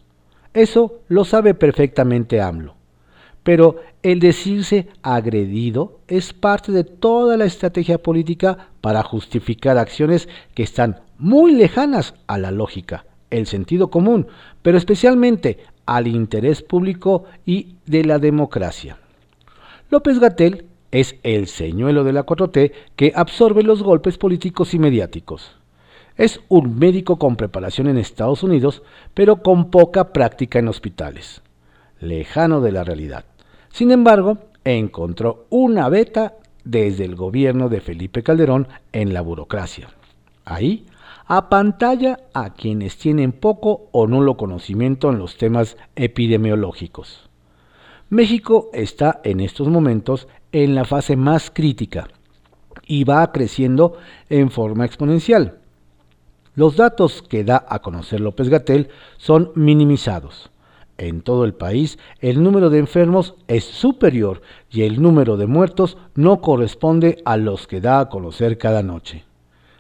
Eso 0.54 1.00
lo 1.08 1.26
sabe 1.26 1.56
perfectamente 1.56 2.42
AMLO. 2.42 2.76
Pero 3.42 3.78
el 4.04 4.20
decirse 4.20 4.88
agredido 5.02 5.98
es 6.08 6.32
parte 6.32 6.72
de 6.72 6.84
toda 6.84 7.38
la 7.38 7.46
estrategia 7.46 7.98
política 7.98 8.70
para 8.82 9.02
justificar 9.02 9.80
acciones 9.80 10.30
que 10.54 10.62
están 10.62 11.00
muy 11.18 11.54
lejanas 11.54 12.14
a 12.28 12.38
la 12.38 12.52
lógica, 12.52 13.08
el 13.32 13.48
sentido 13.48 13.90
común, 13.90 14.28
pero 14.62 14.78
especialmente 14.78 15.58
al 15.88 16.06
interés 16.06 16.62
público 16.62 17.24
y 17.48 17.78
de 17.88 18.06
la 18.06 18.20
democracia. 18.20 19.00
López 19.90 20.20
Gatel 20.20 20.66
es 20.96 21.18
el 21.24 21.48
señuelo 21.48 22.06
de 22.06 22.14
la 22.14 22.26
4T 22.26 22.72
que 22.96 23.12
absorbe 23.14 23.64
los 23.64 23.84
golpes 23.84 24.18
políticos 24.18 24.74
y 24.74 24.80
mediáticos. 24.80 25.58
Es 26.16 26.40
un 26.48 26.80
médico 26.80 27.18
con 27.20 27.36
preparación 27.36 27.88
en 27.88 27.98
Estados 27.98 28.44
Unidos, 28.44 28.82
pero 29.14 29.42
con 29.44 29.72
poca 29.72 30.14
práctica 30.14 30.60
en 30.60 30.70
hospitales, 30.70 31.42
lejano 32.00 32.62
de 32.62 32.72
la 32.72 32.86
realidad. 32.86 33.26
Sin 33.74 33.92
embargo, 33.92 34.38
encontró 34.64 35.48
una 35.50 35.90
beta 35.90 36.36
desde 36.64 37.04
el 37.04 37.16
gobierno 37.18 37.68
de 37.68 37.82
Felipe 37.82 38.24
Calderón 38.24 38.70
en 38.94 39.14
la 39.14 39.20
burocracia. 39.20 39.90
Ahí 40.46 40.86
apantalla 41.26 42.20
a 42.34 42.54
quienes 42.54 42.98
tienen 42.98 43.34
poco 43.34 43.90
o 43.92 44.08
nulo 44.08 44.38
conocimiento 44.38 45.10
en 45.10 45.20
los 45.20 45.38
temas 45.38 45.76
epidemiológicos. 45.98 47.30
México 48.10 48.70
está 48.72 49.20
en 49.24 49.40
estos 49.42 49.68
momentos 49.68 50.28
en 50.64 50.74
la 50.74 50.86
fase 50.86 51.18
más 51.18 51.52
crítica 51.54 52.08
y 52.88 53.04
va 53.04 53.30
creciendo 53.34 53.98
en 54.30 54.50
forma 54.50 54.86
exponencial. 54.86 55.60
Los 56.56 56.78
datos 56.78 57.22
que 57.22 57.44
da 57.44 57.66
a 57.68 57.80
conocer 57.80 58.22
López 58.22 58.48
Gatel 58.48 58.88
son 59.18 59.52
minimizados. 59.56 60.50
En 60.98 61.24
todo 61.24 61.44
el 61.44 61.56
país 61.56 62.00
el 62.22 62.42
número 62.42 62.70
de 62.70 62.80
enfermos 62.80 63.36
es 63.50 63.66
superior 63.66 64.42
y 64.72 64.84
el 64.84 65.02
número 65.02 65.36
de 65.36 65.46
muertos 65.46 65.98
no 66.16 66.40
corresponde 66.40 67.22
a 67.26 67.36
los 67.36 67.68
que 67.68 67.82
da 67.82 68.00
a 68.00 68.08
conocer 68.08 68.58
cada 68.58 68.82
noche. 68.82 69.26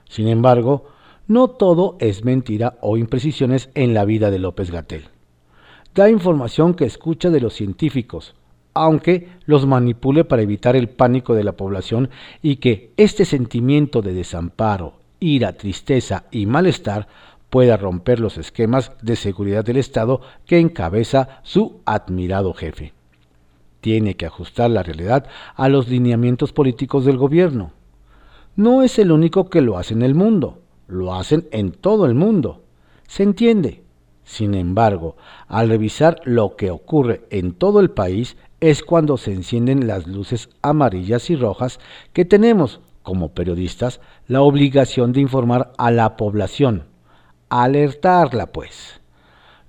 Sin 0.09 0.27
embargo, 0.27 0.87
no 1.25 1.47
todo 1.47 1.95
es 2.01 2.25
mentira 2.25 2.77
o 2.81 2.97
imprecisiones 2.97 3.69
en 3.75 3.93
la 3.93 4.03
vida 4.03 4.29
de 4.29 4.39
López 4.39 4.71
Gatel. 4.71 5.05
Da 5.93 6.09
información 6.09 6.73
que 6.73 6.83
escucha 6.83 7.29
de 7.29 7.39
los 7.39 7.53
científicos, 7.53 8.35
aunque 8.75 9.29
los 9.45 9.65
manipule 9.65 10.25
para 10.25 10.43
evitar 10.43 10.75
el 10.75 10.89
pánico 10.89 11.33
de 11.33 11.43
la 11.43 11.53
población 11.53 12.09
y 12.41 12.57
que 12.57 12.91
este 12.97 13.25
sentimiento 13.25 14.01
de 14.01 14.13
desamparo, 14.13 14.99
ira, 15.19 15.53
tristeza 15.53 16.25
y 16.29 16.45
malestar 16.45 17.07
pueda 17.49 17.77
romper 17.77 18.19
los 18.19 18.37
esquemas 18.37 18.91
de 19.01 19.15
seguridad 19.15 19.63
del 19.63 19.77
Estado 19.77 20.19
que 20.45 20.59
encabeza 20.59 21.39
su 21.43 21.79
admirado 21.85 22.53
jefe. 22.53 22.93
Tiene 23.79 24.15
que 24.15 24.25
ajustar 24.25 24.69
la 24.69 24.83
realidad 24.83 25.25
a 25.55 25.69
los 25.69 25.87
lineamientos 25.87 26.51
políticos 26.51 27.05
del 27.05 27.17
gobierno. 27.17 27.71
No 28.57 28.83
es 28.83 28.99
el 28.99 29.11
único 29.11 29.49
que 29.49 29.61
lo 29.61 29.77
hace 29.77 29.93
en 29.93 30.01
el 30.01 30.15
mundo, 30.15 30.59
lo 30.87 31.13
hacen 31.13 31.47
en 31.51 31.71
todo 31.71 32.05
el 32.05 32.13
mundo. 32.13 32.63
Se 33.07 33.23
entiende. 33.23 33.85
Sin 34.25 34.55
embargo, 34.55 35.17
al 35.47 35.69
revisar 35.69 36.19
lo 36.25 36.55
que 36.55 36.71
ocurre 36.71 37.25
en 37.29 37.53
todo 37.53 37.79
el 37.79 37.91
país, 37.91 38.37
es 38.59 38.83
cuando 38.83 39.17
se 39.17 39.33
encienden 39.33 39.87
las 39.87 40.07
luces 40.07 40.49
amarillas 40.61 41.29
y 41.29 41.35
rojas 41.35 41.79
que 42.13 42.25
tenemos, 42.25 42.79
como 43.03 43.29
periodistas, 43.29 44.01
la 44.27 44.41
obligación 44.41 45.11
de 45.13 45.21
informar 45.21 45.71
a 45.77 45.91
la 45.91 46.17
población, 46.17 46.85
alertarla 47.49 48.47
pues. 48.47 49.01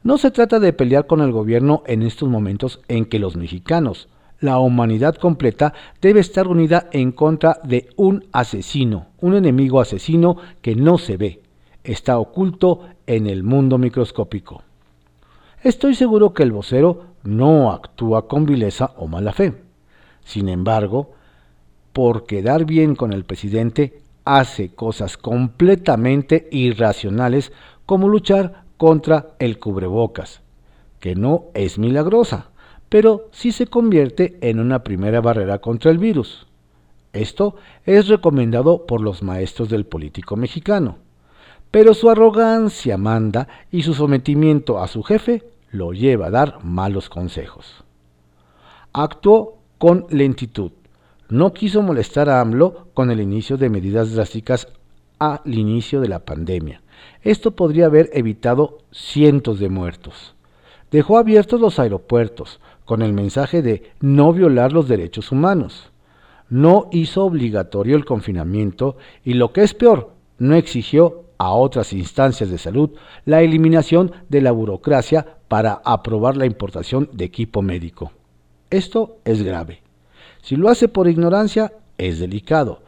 No 0.03 0.19
se 0.19 0.31
trata 0.31 0.61
de 0.61 0.73
pelear 0.73 1.07
con 1.07 1.21
el 1.21 1.33
gobierno 1.33 1.83
en 1.87 2.03
estos 2.03 2.29
momentos 2.29 2.81
en 2.89 3.07
que 3.07 3.19
los 3.19 3.37
mexicanos, 3.37 4.09
la 4.41 4.59
humanidad 4.59 5.17
completa, 5.17 5.75
debe 6.01 6.21
estar 6.21 6.47
unida 6.47 6.89
en 6.93 7.13
contra 7.13 7.59
de 7.65 7.89
un 7.97 8.25
asesino, 8.33 9.09
un 9.21 9.35
enemigo 9.35 9.81
asesino 9.81 10.37
que 10.63 10.77
no 10.77 10.99
se 10.99 11.17
ve, 11.17 11.43
está 11.83 12.19
oculto 12.19 12.89
en 13.07 13.27
el 13.27 13.43
mundo 13.43 13.79
microscópico. 13.79 14.63
Estoy 15.63 15.95
seguro 15.95 16.33
que 16.33 16.45
el 16.45 16.53
vocero 16.53 17.16
no 17.27 17.73
actúa 17.73 18.29
con 18.29 18.47
vileza 18.47 18.93
o 18.97 19.07
mala 19.07 19.33
fe. 19.33 19.55
Sin 20.25 20.49
embargo, 20.49 21.13
por 21.93 22.27
quedar 22.27 22.65
bien 22.65 22.95
con 22.95 23.13
el 23.13 23.25
presidente, 23.25 24.01
hace 24.25 24.75
cosas 24.75 25.17
completamente 25.17 26.49
irracionales 26.51 27.53
como 27.87 28.09
luchar 28.09 28.65
contra 28.77 29.29
el 29.39 29.59
cubrebocas, 29.59 30.43
que 31.01 31.15
no 31.15 31.45
es 31.55 31.79
milagrosa, 31.79 32.51
pero 32.89 33.29
sí 33.33 33.53
se 33.53 33.67
convierte 33.67 34.37
en 34.41 34.61
una 34.61 34.83
primera 34.83 35.21
barrera 35.21 35.61
contra 35.61 35.91
el 35.91 35.99
virus. 35.99 36.47
Esto 37.13 37.57
es 37.87 38.09
recomendado 38.09 38.85
por 38.85 39.01
los 39.01 39.23
maestros 39.23 39.71
del 39.71 39.87
político 39.87 40.37
mexicano, 40.37 40.99
pero 41.71 41.95
su 41.95 42.11
arrogancia 42.11 42.99
manda 42.99 43.49
y 43.71 43.83
su 43.83 43.95
sometimiento 43.95 44.81
a 44.83 44.89
su 44.89 45.03
jefe 45.03 45.56
lo 45.71 45.93
lleva 45.93 46.27
a 46.27 46.31
dar 46.31 46.65
malos 46.65 47.09
consejos. 47.09 47.85
Actuó 48.93 49.59
con 49.79 50.07
lentitud. 50.11 50.73
No 51.29 51.53
quiso 51.53 51.83
molestar 51.83 52.29
a 52.29 52.41
AMLO 52.41 52.89
con 52.95 53.11
el 53.11 53.21
inicio 53.21 53.57
de 53.57 53.69
medidas 53.69 54.13
drásticas 54.15 54.69
al 55.19 55.41
inicio 55.47 56.01
de 56.01 56.09
la 56.09 56.21
pandemia. 56.21 56.83
Esto 57.23 57.51
podría 57.51 57.87
haber 57.87 58.11
evitado 58.13 58.79
cientos 58.93 59.59
de 59.59 59.69
muertos. 59.69 60.35
Dejó 60.91 61.19
abiertos 61.19 61.61
los 61.61 61.79
aeropuertos 61.79 62.61
con 62.85 63.03
el 63.03 63.13
mensaje 63.13 63.61
de 63.61 63.91
no 64.01 64.33
violar 64.33 64.73
los 64.73 64.89
derechos 64.89 65.33
humanos. 65.33 65.91
No 66.49 66.89
hizo 66.93 67.25
obligatorio 67.25 67.97
el 67.97 68.05
confinamiento 68.05 68.97
y 69.25 69.35
lo 69.35 69.53
que 69.53 69.63
es 69.63 69.75
peor, 69.75 70.13
no 70.39 70.55
exigió 70.55 71.25
a 71.39 71.51
otras 71.51 71.93
instancias 71.93 72.51
de 72.51 72.59
salud 72.59 72.91
la 73.25 73.43
eliminación 73.43 74.13
de 74.29 74.41
la 74.41 74.53
burocracia 74.53 75.36
para 75.49 75.81
aprobar 75.85 76.37
la 76.37 76.47
importación 76.47 77.09
de 77.13 77.25
equipo 77.25 77.63
médico. 77.63 78.13
Esto 78.71 79.19
es 79.25 79.43
grave. 79.43 79.83
Si 80.43 80.57
lo 80.57 80.69
hace 80.69 80.89
por 80.89 81.09
ignorancia, 81.09 81.73
es 81.99 82.19
delicado, 82.19 82.83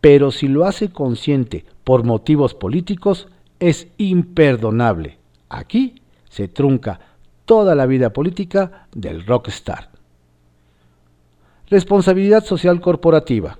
pero 0.00 0.30
si 0.30 0.48
lo 0.48 0.66
hace 0.66 0.90
consciente 0.90 1.64
por 1.84 2.04
motivos 2.04 2.54
políticos, 2.54 3.28
es 3.60 3.88
imperdonable. 3.96 5.18
Aquí 5.48 6.02
se 6.28 6.48
trunca 6.48 7.00
toda 7.44 7.74
la 7.74 7.86
vida 7.86 8.12
política 8.12 8.86
del 8.94 9.26
rockstar. 9.26 9.90
Responsabilidad 11.68 12.44
social 12.44 12.80
corporativa. 12.80 13.58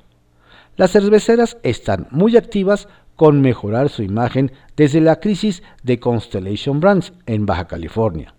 Las 0.76 0.92
cerveceras 0.92 1.58
están 1.62 2.08
muy 2.10 2.36
activas 2.36 2.88
con 3.16 3.40
mejorar 3.40 3.88
su 3.88 4.02
imagen 4.02 4.52
desde 4.76 5.00
la 5.00 5.20
crisis 5.20 5.62
de 5.82 6.00
Constellation 6.00 6.80
Brands 6.80 7.12
en 7.26 7.46
Baja 7.46 7.66
California. 7.66 8.34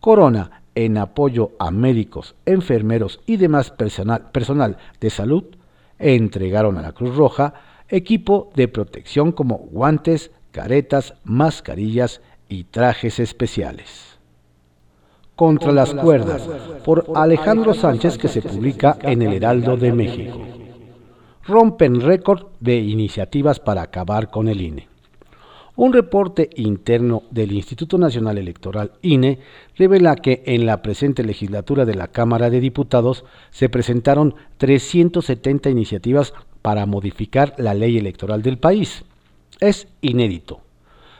Corona, 0.00 0.62
en 0.74 0.96
apoyo 0.96 1.52
a 1.58 1.70
médicos, 1.70 2.36
enfermeros 2.46 3.20
y 3.26 3.36
demás 3.36 3.70
personal, 3.70 4.30
personal 4.30 4.76
de 5.00 5.10
salud, 5.10 5.44
entregaron 5.98 6.78
a 6.78 6.82
la 6.82 6.92
Cruz 6.92 7.16
Roja 7.16 7.54
equipo 7.88 8.50
de 8.54 8.68
protección 8.68 9.32
como 9.32 9.56
guantes, 9.56 10.30
caretas, 10.50 11.14
mascarillas 11.24 12.20
y 12.48 12.64
trajes 12.64 13.18
especiales. 13.18 14.18
Contra 15.34 15.72
las 15.72 15.94
cuerdas, 15.94 16.48
por 16.84 17.06
Alejandro 17.14 17.72
Sánchez 17.72 18.18
que 18.18 18.28
se 18.28 18.42
publica 18.42 18.98
en 19.02 19.22
el 19.22 19.34
Heraldo 19.34 19.76
de 19.76 19.92
México. 19.92 20.40
Rompen 21.44 22.00
récord 22.00 22.48
de 22.60 22.76
iniciativas 22.76 23.60
para 23.60 23.82
acabar 23.82 24.30
con 24.30 24.48
el 24.48 24.60
INE. 24.60 24.87
Un 25.78 25.92
reporte 25.92 26.50
interno 26.56 27.22
del 27.30 27.52
Instituto 27.52 27.98
Nacional 27.98 28.36
Electoral 28.36 28.94
INE 29.00 29.38
revela 29.76 30.16
que 30.16 30.42
en 30.44 30.66
la 30.66 30.82
presente 30.82 31.22
legislatura 31.22 31.84
de 31.84 31.94
la 31.94 32.08
Cámara 32.08 32.50
de 32.50 32.58
Diputados 32.58 33.24
se 33.52 33.68
presentaron 33.68 34.34
370 34.56 35.70
iniciativas 35.70 36.34
para 36.62 36.84
modificar 36.84 37.54
la 37.58 37.74
ley 37.74 37.96
electoral 37.96 38.42
del 38.42 38.58
país. 38.58 39.04
Es 39.60 39.86
inédito. 40.00 40.62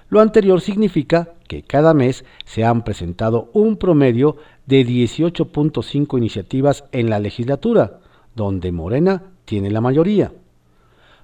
Lo 0.08 0.18
anterior 0.18 0.60
significa 0.60 1.34
que 1.46 1.62
cada 1.62 1.94
mes 1.94 2.24
se 2.44 2.64
han 2.64 2.82
presentado 2.82 3.50
un 3.52 3.76
promedio 3.76 4.38
de 4.66 4.84
18.5 4.84 6.18
iniciativas 6.18 6.82
en 6.90 7.10
la 7.10 7.20
legislatura, 7.20 8.00
donde 8.34 8.72
Morena 8.72 9.22
tiene 9.44 9.70
la 9.70 9.80
mayoría. 9.80 10.32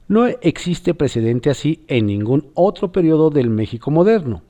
No 0.07 0.27
existe 0.27 0.93
precedente 0.93 1.49
así 1.49 1.85
en 1.89 2.07
ningún 2.07 2.51
otro 2.55 2.93
periodo 2.93 3.31
del 3.31 3.49
México 3.49 3.91
moderno. 3.91 4.43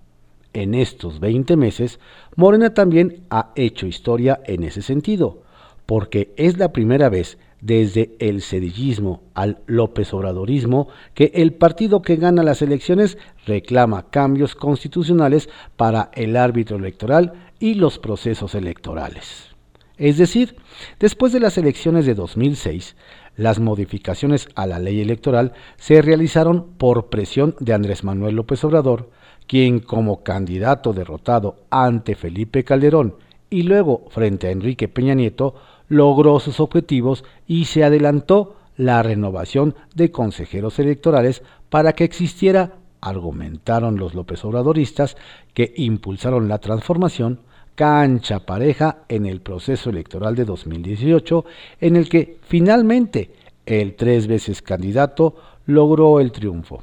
En 0.53 0.75
estos 0.75 1.21
20 1.21 1.57
meses, 1.57 2.01
Morena 2.35 2.75
también 2.75 3.25
ha 3.31 3.53
hecho 3.55 3.87
historia 3.87 4.41
en 4.47 4.65
ese 4.65 4.83
sentido, 4.83 5.43
porque 5.87 6.33
es 6.37 6.59
la 6.59 6.73
primera 6.73 7.09
vez 7.09 7.39
desde 7.61 8.17
el 8.19 8.43
cedillismo 8.43 9.23
al 9.33 9.59
López 9.67 10.13
Obradorismo 10.13 10.89
que 11.15 11.31
el 11.35 11.55
partido 11.55 12.03
que 12.03 12.17
gana 12.17 12.43
las 12.43 12.61
elecciones 12.61 13.17
reclama 13.47 14.11
cambios 14.11 14.57
constitucionales 14.57 15.49
para 15.77 16.11
el 16.15 16.37
árbitro 16.37 16.77
electoral 16.77 17.33
y 17.61 17.75
los 17.75 18.01
procesos 18.01 18.55
electorales. 18.57 19.55
Es 19.97 20.19
decir, 20.19 20.57
después 20.99 21.33
de 21.33 21.41
las 21.41 21.57
elecciones 21.57 22.05
de 22.05 22.15
2006, 22.15 22.97
las 23.37 23.59
modificaciones 23.59 24.49
a 24.55 24.67
la 24.67 24.79
ley 24.79 25.00
electoral 25.00 25.53
se 25.76 26.03
realizaron 26.03 26.67
por 26.79 27.07
presión 27.07 27.55
de 27.61 27.73
Andrés 27.75 28.05
Manuel 28.05 28.37
López 28.37 28.62
Obrador, 28.64 29.11
quien 29.47 29.81
como 29.81 30.23
candidato 30.23 30.93
derrotado 30.93 31.57
ante 31.71 32.14
Felipe 32.14 32.64
Calderón 32.64 33.17
y 33.50 33.62
luego 33.62 34.05
frente 34.11 34.49
a 34.49 34.50
Enrique 34.50 34.88
Peña 34.88 35.14
Nieto, 35.14 35.55
logró 35.88 36.41
sus 36.41 36.61
objetivos 36.61 37.25
y 37.47 37.67
se 37.67 37.85
adelantó 37.85 38.57
la 38.76 39.03
renovación 39.03 39.75
de 39.95 40.11
consejeros 40.11 40.79
electorales 40.79 41.43
para 41.71 41.93
que 41.93 42.05
existiera, 42.05 42.75
argumentaron 43.00 43.97
los 43.97 44.14
López 44.14 44.45
Obradoristas, 44.45 45.17
que 45.53 45.73
impulsaron 45.76 46.49
la 46.49 46.59
transformación, 46.59 47.41
cancha 47.75 48.40
pareja 48.40 48.99
en 49.09 49.26
el 49.26 49.40
proceso 49.40 49.90
electoral 49.90 50.35
de 50.35 50.45
2018, 50.45 51.45
en 51.81 51.97
el 51.97 52.09
que 52.09 52.38
finalmente 52.43 53.31
el 53.66 53.95
tres 53.95 54.26
veces 54.26 54.62
candidato 54.62 55.35
logró 55.66 56.20
el 56.20 56.33
triunfo. 56.33 56.83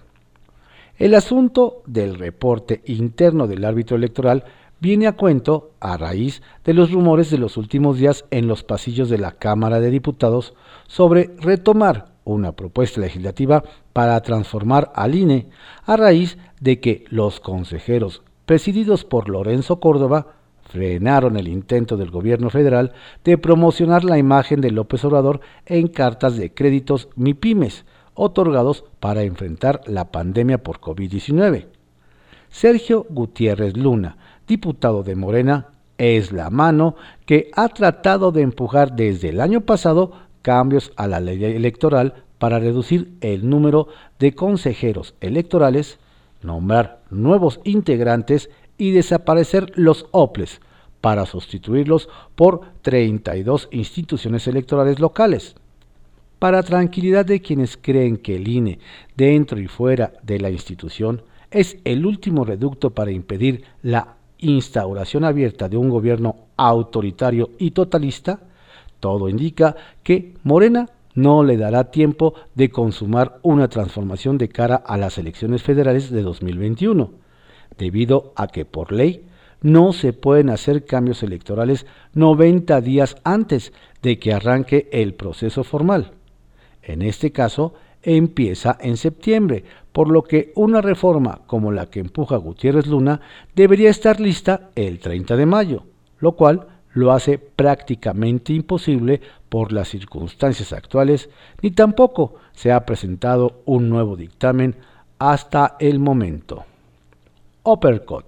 El 0.97 1.15
asunto 1.15 1.81
del 1.85 2.15
reporte 2.15 2.81
interno 2.85 3.47
del 3.47 3.65
árbitro 3.65 3.97
electoral 3.97 4.43
viene 4.79 5.07
a 5.07 5.13
cuento 5.13 5.71
a 5.79 5.95
raíz 5.95 6.41
de 6.65 6.73
los 6.73 6.91
rumores 6.91 7.29
de 7.29 7.37
los 7.37 7.57
últimos 7.57 7.97
días 7.97 8.25
en 8.31 8.47
los 8.47 8.63
pasillos 8.63 9.09
de 9.09 9.17
la 9.19 9.33
Cámara 9.33 9.79
de 9.79 9.91
Diputados 9.91 10.53
sobre 10.87 11.31
retomar 11.39 12.11
una 12.23 12.51
propuesta 12.51 12.99
legislativa 13.01 13.63
para 13.93 14.19
transformar 14.21 14.91
al 14.95 15.15
INE 15.15 15.47
a 15.85 15.97
raíz 15.97 16.37
de 16.59 16.79
que 16.79 17.05
los 17.09 17.39
consejeros 17.39 18.23
presididos 18.45 19.05
por 19.05 19.29
Lorenzo 19.29 19.79
Córdoba 19.79 20.40
frenaron 20.71 21.37
el 21.37 21.47
intento 21.47 21.97
del 21.97 22.11
gobierno 22.11 22.49
federal 22.49 22.93
de 23.23 23.37
promocionar 23.37 24.03
la 24.03 24.17
imagen 24.17 24.61
de 24.61 24.71
López 24.71 25.03
Obrador 25.03 25.41
en 25.65 25.87
cartas 25.87 26.37
de 26.37 26.53
créditos 26.53 27.09
MIPIMES 27.15 27.85
otorgados 28.13 28.85
para 28.99 29.23
enfrentar 29.23 29.81
la 29.85 30.11
pandemia 30.11 30.63
por 30.63 30.79
COVID-19. 30.79 31.67
Sergio 32.49 33.05
Gutiérrez 33.09 33.75
Luna, 33.75 34.17
diputado 34.47 35.03
de 35.03 35.15
Morena, 35.15 35.67
es 35.97 36.31
la 36.31 36.49
mano 36.49 36.95
que 37.25 37.51
ha 37.55 37.67
tratado 37.69 38.31
de 38.31 38.41
empujar 38.41 38.95
desde 38.95 39.29
el 39.29 39.41
año 39.41 39.61
pasado 39.61 40.11
cambios 40.41 40.91
a 40.95 41.07
la 41.07 41.19
ley 41.19 41.43
electoral 41.43 42.23
para 42.39 42.59
reducir 42.59 43.13
el 43.21 43.47
número 43.49 43.87
de 44.19 44.33
consejeros 44.33 45.15
electorales, 45.21 45.99
nombrar 46.41 47.01
nuevos 47.11 47.59
integrantes 47.63 48.49
y 48.81 48.89
desaparecer 48.89 49.73
los 49.75 50.07
OPLES 50.09 50.59
para 51.01 51.27
sustituirlos 51.27 52.09
por 52.33 52.61
32 52.81 53.67
instituciones 53.69 54.47
electorales 54.47 54.99
locales. 54.99 55.53
Para 56.39 56.63
tranquilidad 56.63 57.23
de 57.23 57.43
quienes 57.43 57.77
creen 57.77 58.17
que 58.17 58.37
el 58.37 58.47
INE, 58.47 58.79
dentro 59.15 59.59
y 59.59 59.67
fuera 59.67 60.13
de 60.23 60.39
la 60.39 60.49
institución, 60.49 61.21
es 61.51 61.77
el 61.83 62.07
último 62.07 62.43
reducto 62.43 62.89
para 62.89 63.11
impedir 63.11 63.65
la 63.83 64.15
instauración 64.39 65.25
abierta 65.25 65.69
de 65.69 65.77
un 65.77 65.89
gobierno 65.89 66.37
autoritario 66.57 67.51
y 67.59 67.69
totalista, 67.71 68.39
todo 68.99 69.29
indica 69.29 69.75
que 70.01 70.33
Morena 70.41 70.89
no 71.13 71.43
le 71.43 71.55
dará 71.57 71.91
tiempo 71.91 72.33
de 72.55 72.71
consumar 72.71 73.37
una 73.43 73.67
transformación 73.67 74.39
de 74.39 74.49
cara 74.49 74.77
a 74.77 74.97
las 74.97 75.19
elecciones 75.19 75.61
federales 75.61 76.09
de 76.09 76.23
2021 76.23 77.20
debido 77.77 78.33
a 78.35 78.47
que 78.47 78.65
por 78.65 78.91
ley 78.91 79.25
no 79.61 79.93
se 79.93 80.13
pueden 80.13 80.49
hacer 80.49 80.85
cambios 80.85 81.23
electorales 81.23 81.85
90 82.13 82.81
días 82.81 83.15
antes 83.23 83.73
de 84.01 84.19
que 84.19 84.33
arranque 84.33 84.89
el 84.91 85.13
proceso 85.13 85.63
formal. 85.63 86.11
En 86.81 87.01
este 87.03 87.31
caso, 87.31 87.73
empieza 88.01 88.77
en 88.81 88.97
septiembre, 88.97 89.63
por 89.91 90.09
lo 90.09 90.23
que 90.23 90.51
una 90.55 90.81
reforma 90.81 91.41
como 91.45 91.71
la 91.71 91.87
que 91.87 91.99
empuja 91.99 92.37
Gutiérrez 92.37 92.87
Luna 92.87 93.21
debería 93.55 93.89
estar 93.89 94.19
lista 94.19 94.71
el 94.75 94.99
30 94.99 95.35
de 95.35 95.45
mayo, 95.45 95.83
lo 96.19 96.31
cual 96.33 96.67
lo 96.93 97.11
hace 97.11 97.37
prácticamente 97.37 98.53
imposible 98.53 99.21
por 99.47 99.71
las 99.71 99.89
circunstancias 99.89 100.73
actuales, 100.73 101.29
ni 101.61 101.71
tampoco 101.71 102.35
se 102.53 102.71
ha 102.71 102.85
presentado 102.85 103.61
un 103.65 103.89
nuevo 103.89 104.15
dictamen 104.15 104.75
hasta 105.19 105.75
el 105.79 105.99
momento. 105.99 106.65
Uppercut. 107.63 108.25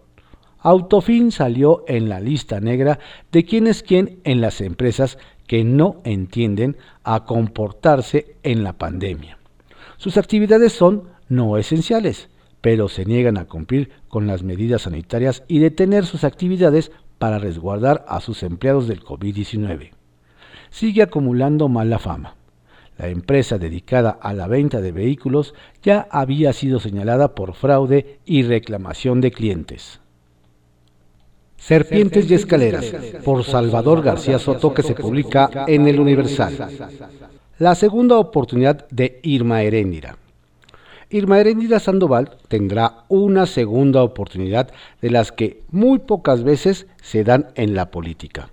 Autofin 0.59 1.31
salió 1.31 1.83
en 1.87 2.07
la 2.07 2.19
lista 2.19 2.59
negra 2.61 2.99
de 3.31 3.43
quién 3.43 3.67
es 3.67 3.83
quién 3.83 4.19
en 4.23 4.39
las 4.39 4.61
empresas 4.61 5.17
que 5.47 5.63
no 5.63 6.01
entienden 6.05 6.77
a 7.03 7.25
comportarse 7.25 8.37
en 8.43 8.63
la 8.63 8.73
pandemia. 8.73 9.37
Sus 9.97 10.17
actividades 10.17 10.73
son 10.73 11.09
no 11.27 11.57
esenciales, 11.57 12.29
pero 12.61 12.87
se 12.87 13.05
niegan 13.05 13.37
a 13.37 13.45
cumplir 13.45 13.91
con 14.07 14.25
las 14.25 14.43
medidas 14.43 14.83
sanitarias 14.83 15.43
y 15.47 15.59
detener 15.59 16.05
sus 16.05 16.23
actividades 16.23 16.91
para 17.17 17.39
resguardar 17.39 18.05
a 18.07 18.21
sus 18.21 18.41
empleados 18.43 18.87
del 18.87 19.03
COVID-19. 19.03 19.91
Sigue 20.69 21.03
acumulando 21.03 21.67
mala 21.67 21.99
fama. 21.99 22.35
La 22.97 23.08
empresa 23.08 23.58
dedicada 23.58 24.12
a 24.21 24.34
la 24.34 24.47
venta 24.47 24.79
de 24.79 24.91
vehículos 24.91 25.53
ya 25.82 26.08
había 26.12 26.53
sido 26.53 26.79
señalada 26.79 27.34
por 27.34 27.53
fraude 27.53 28.19
y 28.25 28.43
reclamación 28.43 29.19
de 29.19 29.32
clientes. 29.32 29.99
Serpientes 31.58 32.29
y 32.29 32.34
Escaleras, 32.34 32.93
por 33.23 33.43
Salvador 33.45 34.01
García 34.01 34.38
Soto, 34.38 34.73
que 34.73 34.84
se 34.84 34.95
publica 34.95 35.65
en 35.67 35.88
el 35.88 35.99
Universal. 35.99 36.53
La 37.58 37.73
segunda 37.75 38.17
oportunidad 38.17 38.88
de 38.89 39.19
Irma 39.23 39.63
Heréndira. 39.63 40.17
Irma 41.10 41.39
Heréndira 41.39 41.79
Sandoval 41.79 42.38
tendrá 42.47 43.06
una 43.08 43.45
segunda 43.45 44.03
oportunidad 44.03 44.71
de 45.01 45.12
las 45.12 45.32
que 45.32 45.62
muy 45.69 45.99
pocas 45.99 46.43
veces 46.43 46.88
se 47.01 47.23
dan 47.23 47.47
en 47.56 47.75
la 47.75 47.91
política, 47.91 48.49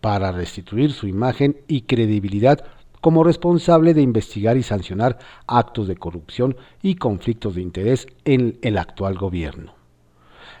para 0.00 0.30
restituir 0.30 0.92
su 0.92 1.08
imagen 1.08 1.56
y 1.66 1.82
credibilidad 1.82 2.64
como 3.02 3.24
responsable 3.24 3.94
de 3.94 4.00
investigar 4.00 4.56
y 4.56 4.62
sancionar 4.62 5.18
actos 5.48 5.88
de 5.88 5.96
corrupción 5.96 6.56
y 6.82 6.94
conflictos 6.94 7.56
de 7.56 7.60
interés 7.60 8.06
en 8.24 8.58
el 8.62 8.78
actual 8.78 9.18
gobierno. 9.18 9.74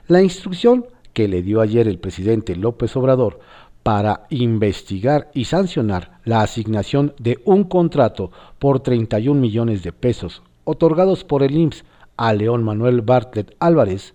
La 0.08 0.22
instrucción 0.22 0.86
que 1.12 1.28
le 1.28 1.42
dio 1.42 1.60
ayer 1.60 1.86
el 1.86 2.00
presidente 2.00 2.56
López 2.56 2.96
Obrador 2.96 3.38
para 3.84 4.26
investigar 4.28 5.30
y 5.34 5.44
sancionar 5.44 6.18
la 6.24 6.42
asignación 6.42 7.14
de 7.18 7.40
un 7.44 7.62
contrato 7.62 8.32
por 8.58 8.80
31 8.80 9.40
millones 9.40 9.84
de 9.84 9.92
pesos 9.92 10.42
otorgados 10.64 11.22
por 11.22 11.44
el 11.44 11.56
IMSS 11.56 11.84
a 12.16 12.32
León 12.32 12.64
Manuel 12.64 13.02
Bartlett 13.02 13.54
Álvarez, 13.60 14.14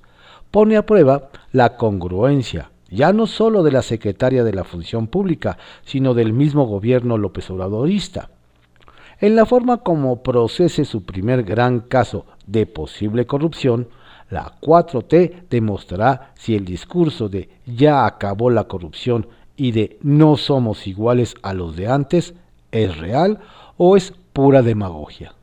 pone 0.52 0.76
a 0.76 0.86
prueba 0.86 1.30
la 1.54 1.78
congruencia 1.78 2.72
ya 2.90 3.14
no 3.14 3.28
solo 3.28 3.64
de 3.64 3.72
la 3.72 3.82
secretaria 3.82 4.44
de 4.44 4.54
la 4.54 4.64
Función 4.64 5.08
Pública, 5.08 5.58
sino 5.86 6.14
del 6.14 6.34
mismo 6.34 6.66
gobierno 6.66 7.18
López 7.18 7.50
Obradorista. 7.50 8.30
En 9.20 9.36
la 9.36 9.46
forma 9.46 9.78
como 9.78 10.22
procese 10.22 10.86
su 10.86 11.04
primer 11.04 11.44
gran 11.44 11.80
caso 11.80 12.26
de 12.46 12.66
posible 12.66 13.26
corrupción, 13.26 13.88
la 14.30 14.60
4T 14.62 15.48
demostrará 15.50 16.34
si 16.36 16.56
el 16.56 16.66
discurso 16.66 17.30
de 17.30 17.50
ya 17.66 18.06
acabó 18.06 18.50
la 18.50 18.66
corrupción 18.66 19.28
y 19.56 19.72
de 19.72 19.98
no 20.02 20.38
somos 20.38 20.86
iguales 20.86 21.36
a 21.42 21.54
los 21.54 21.76
de 21.76 21.88
antes 21.88 22.36
es 22.72 22.98
real 22.98 23.40
o 23.78 23.98
es 23.98 24.14
pura 24.34 24.62
demagogia. 24.62 25.34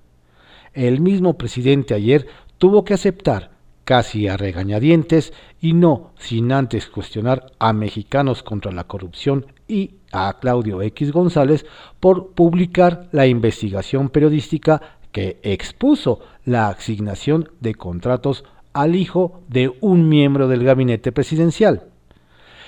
El 0.73 1.01
mismo 1.01 1.37
presidente 1.37 1.95
ayer 1.95 2.27
tuvo 2.59 2.85
que 2.85 2.95
aceptar 2.95 3.54
casi 3.85 4.29
a 4.29 4.37
regañadientes 4.37 5.33
y 5.61 5.73
no 5.73 6.13
sin 6.19 6.53
antes 6.53 6.87
cuestionar 6.87 7.53
a 7.59 7.73
Mexicanos 7.73 8.43
contra 8.43 8.73
la 8.73 8.85
Corrupción 8.85 9.47
y 9.69 9.97
a 10.13 10.39
Claudio 10.41 10.83
X 10.83 11.13
González 11.13 11.67
por 12.01 12.33
publicar 12.33 13.09
la 13.13 13.27
investigación 13.27 14.09
periodística 14.09 14.99
que 15.13 15.39
expuso 15.43 16.21
la 16.45 16.69
asignación 16.69 17.51
de 17.61 17.75
contratos 17.75 18.45
al 18.73 18.97
hijo 18.97 19.43
de 19.49 19.73
un 19.81 20.09
miembro 20.09 20.49
del 20.49 20.65
gabinete 20.65 21.13
presidencial, 21.13 21.85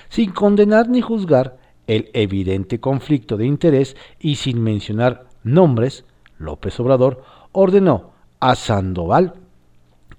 sin 0.07 0.31
condenar 0.31 0.87
ni 0.87 1.01
juzgar 1.01 1.57
el 1.87 2.09
evidente 2.13 2.79
conflicto 2.79 3.37
de 3.37 3.45
interés 3.45 3.95
y 4.19 4.35
sin 4.35 4.61
mencionar 4.61 5.25
nombres, 5.43 6.05
López 6.37 6.79
Obrador 6.79 7.23
ordenó 7.51 8.11
a 8.39 8.55
Sandoval 8.55 9.33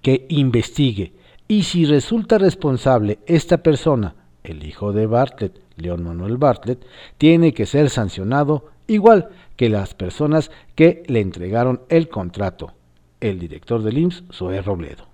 que 0.02 0.26
investigue 0.28 1.12
y 1.48 1.62
si 1.62 1.86
resulta 1.86 2.38
responsable 2.38 3.18
esta 3.26 3.58
persona, 3.58 4.14
el 4.44 4.64
hijo 4.64 4.92
de 4.92 5.06
Bartlett, 5.06 5.60
León 5.76 6.04
Manuel 6.04 6.36
Bartlett, 6.36 6.84
tiene 7.16 7.54
que 7.54 7.66
ser 7.66 7.88
sancionado 7.88 8.66
igual 8.86 9.30
que 9.56 9.68
las 9.68 9.94
personas 9.94 10.50
que 10.74 11.02
le 11.06 11.20
entregaron 11.20 11.80
el 11.88 12.08
contrato, 12.08 12.74
el 13.20 13.38
director 13.38 13.82
del 13.82 13.98
IMSS, 13.98 14.24
Zoé 14.32 14.60
Robledo. 14.60 15.08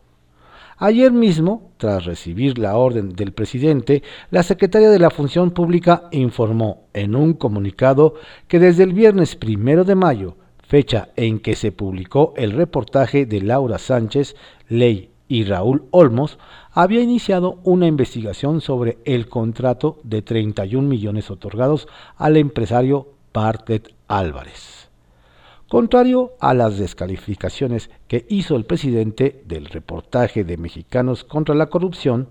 Ayer 0.76 1.12
mismo, 1.12 1.70
tras 1.76 2.04
recibir 2.04 2.58
la 2.58 2.76
orden 2.76 3.14
del 3.14 3.32
presidente, 3.32 4.02
la 4.30 4.42
secretaria 4.42 4.90
de 4.90 4.98
la 4.98 5.10
Función 5.10 5.52
Pública 5.52 6.08
informó 6.10 6.88
en 6.94 7.14
un 7.14 7.34
comunicado 7.34 8.14
que 8.48 8.58
desde 8.58 8.82
el 8.82 8.92
viernes 8.92 9.36
primero 9.36 9.84
de 9.84 9.94
mayo 9.94 10.36
fecha 10.66 11.08
en 11.16 11.40
que 11.40 11.56
se 11.56 11.72
publicó 11.72 12.34
el 12.36 12.52
reportaje 12.52 13.26
de 13.26 13.40
Laura 13.40 13.78
Sánchez, 13.78 14.36
Ley 14.68 15.10
y 15.28 15.44
Raúl 15.44 15.84
Olmos, 15.90 16.38
había 16.72 17.00
iniciado 17.00 17.58
una 17.64 17.86
investigación 17.86 18.60
sobre 18.60 18.98
el 19.04 19.28
contrato 19.28 20.00
de 20.02 20.22
31 20.22 20.86
millones 20.86 21.30
otorgados 21.30 21.88
al 22.16 22.36
empresario 22.36 23.08
Bartlett 23.32 23.94
Álvarez. 24.08 24.88
Contrario 25.68 26.32
a 26.40 26.54
las 26.54 26.78
descalificaciones 26.78 27.90
que 28.06 28.26
hizo 28.28 28.54
el 28.56 28.64
presidente 28.64 29.42
del 29.46 29.66
reportaje 29.66 30.44
de 30.44 30.56
Mexicanos 30.56 31.24
contra 31.24 31.54
la 31.54 31.66
Corrupción, 31.66 32.28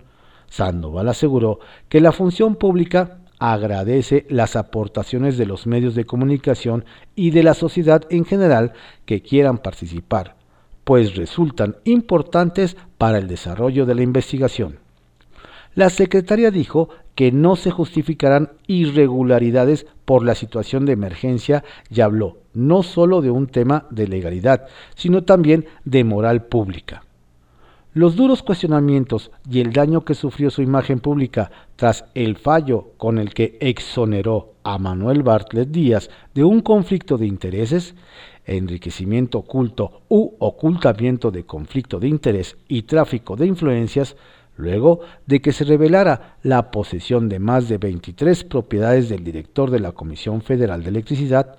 Sandoval 0.48 1.08
aseguró 1.08 1.58
que 1.88 2.00
la 2.00 2.12
función 2.12 2.54
pública 2.54 3.18
agradece 3.52 4.24
las 4.30 4.56
aportaciones 4.56 5.36
de 5.36 5.44
los 5.44 5.66
medios 5.66 5.94
de 5.94 6.06
comunicación 6.06 6.84
y 7.14 7.30
de 7.30 7.42
la 7.42 7.52
sociedad 7.52 8.02
en 8.08 8.24
general 8.24 8.72
que 9.04 9.20
quieran 9.20 9.58
participar, 9.58 10.36
pues 10.84 11.14
resultan 11.16 11.76
importantes 11.84 12.76
para 12.96 13.18
el 13.18 13.28
desarrollo 13.28 13.84
de 13.84 13.94
la 13.94 14.02
investigación. 14.02 14.78
La 15.74 15.90
secretaria 15.90 16.50
dijo 16.50 16.88
que 17.14 17.32
no 17.32 17.56
se 17.56 17.70
justificarán 17.70 18.52
irregularidades 18.66 19.86
por 20.04 20.24
la 20.24 20.34
situación 20.34 20.86
de 20.86 20.92
emergencia 20.92 21.64
y 21.90 22.00
habló 22.00 22.38
no 22.54 22.82
solo 22.82 23.20
de 23.20 23.30
un 23.30 23.48
tema 23.48 23.86
de 23.90 24.06
legalidad, 24.06 24.68
sino 24.94 25.24
también 25.24 25.66
de 25.84 26.04
moral 26.04 26.44
pública. 26.44 27.02
Los 27.94 28.16
duros 28.16 28.42
cuestionamientos 28.42 29.30
y 29.48 29.60
el 29.60 29.72
daño 29.72 30.04
que 30.04 30.14
sufrió 30.14 30.50
su 30.50 30.62
imagen 30.62 30.98
pública 30.98 31.52
tras 31.76 32.04
el 32.14 32.36
fallo 32.36 32.88
con 32.96 33.18
el 33.18 33.32
que 33.32 33.56
exoneró 33.60 34.54
a 34.64 34.78
Manuel 34.78 35.22
Bartlett 35.22 35.68
Díaz 35.68 36.10
de 36.34 36.42
un 36.42 36.60
conflicto 36.60 37.16
de 37.16 37.28
intereses, 37.28 37.94
enriquecimiento 38.46 39.38
oculto 39.38 40.02
u 40.08 40.32
ocultamiento 40.40 41.30
de 41.30 41.46
conflicto 41.46 42.00
de 42.00 42.08
interés 42.08 42.56
y 42.66 42.82
tráfico 42.82 43.36
de 43.36 43.46
influencias, 43.46 44.16
luego 44.56 44.98
de 45.26 45.40
que 45.40 45.52
se 45.52 45.62
revelara 45.62 46.38
la 46.42 46.72
posesión 46.72 47.28
de 47.28 47.38
más 47.38 47.68
de 47.68 47.78
23 47.78 48.42
propiedades 48.42 49.08
del 49.08 49.22
director 49.22 49.70
de 49.70 49.78
la 49.78 49.92
Comisión 49.92 50.42
Federal 50.42 50.82
de 50.82 50.88
Electricidad, 50.88 51.58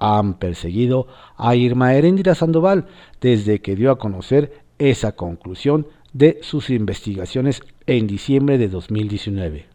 han 0.00 0.34
perseguido 0.34 1.06
a 1.36 1.54
Irma 1.54 1.94
Erendira 1.94 2.34
Sandoval 2.34 2.86
desde 3.20 3.60
que 3.60 3.76
dio 3.76 3.92
a 3.92 3.98
conocer 3.98 4.66
esa 4.78 5.12
conclusión 5.12 5.86
de 6.12 6.38
sus 6.42 6.70
investigaciones 6.70 7.62
en 7.86 8.06
diciembre 8.06 8.58
de 8.58 8.68
2019. 8.68 9.66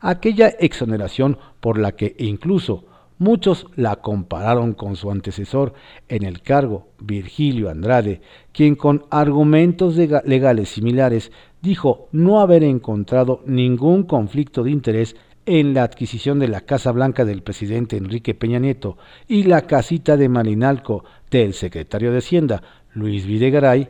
Aquella 0.00 0.48
exoneración 0.48 1.38
por 1.60 1.78
la 1.78 1.92
que 1.92 2.14
incluso 2.18 2.84
muchos 3.18 3.66
la 3.74 3.96
compararon 3.96 4.74
con 4.74 4.96
su 4.96 5.10
antecesor 5.10 5.74
en 6.08 6.24
el 6.24 6.40
cargo, 6.40 6.88
Virgilio 7.00 7.68
Andrade, 7.68 8.20
quien 8.52 8.76
con 8.76 9.04
argumentos 9.10 9.96
legales 9.96 10.68
similares 10.68 11.32
dijo 11.60 12.08
no 12.12 12.40
haber 12.40 12.62
encontrado 12.62 13.42
ningún 13.46 14.04
conflicto 14.04 14.62
de 14.62 14.70
interés 14.70 15.16
en 15.46 15.74
la 15.74 15.82
adquisición 15.82 16.38
de 16.38 16.48
la 16.48 16.60
Casa 16.60 16.92
Blanca 16.92 17.24
del 17.24 17.42
presidente 17.42 17.96
Enrique 17.96 18.34
Peña 18.34 18.58
Nieto 18.58 18.98
y 19.26 19.44
la 19.44 19.62
casita 19.62 20.16
de 20.16 20.28
Malinalco 20.28 21.04
del 21.30 21.54
secretario 21.54 22.12
de 22.12 22.18
Hacienda, 22.18 22.62
Luis 22.92 23.26
Videgaray, 23.26 23.88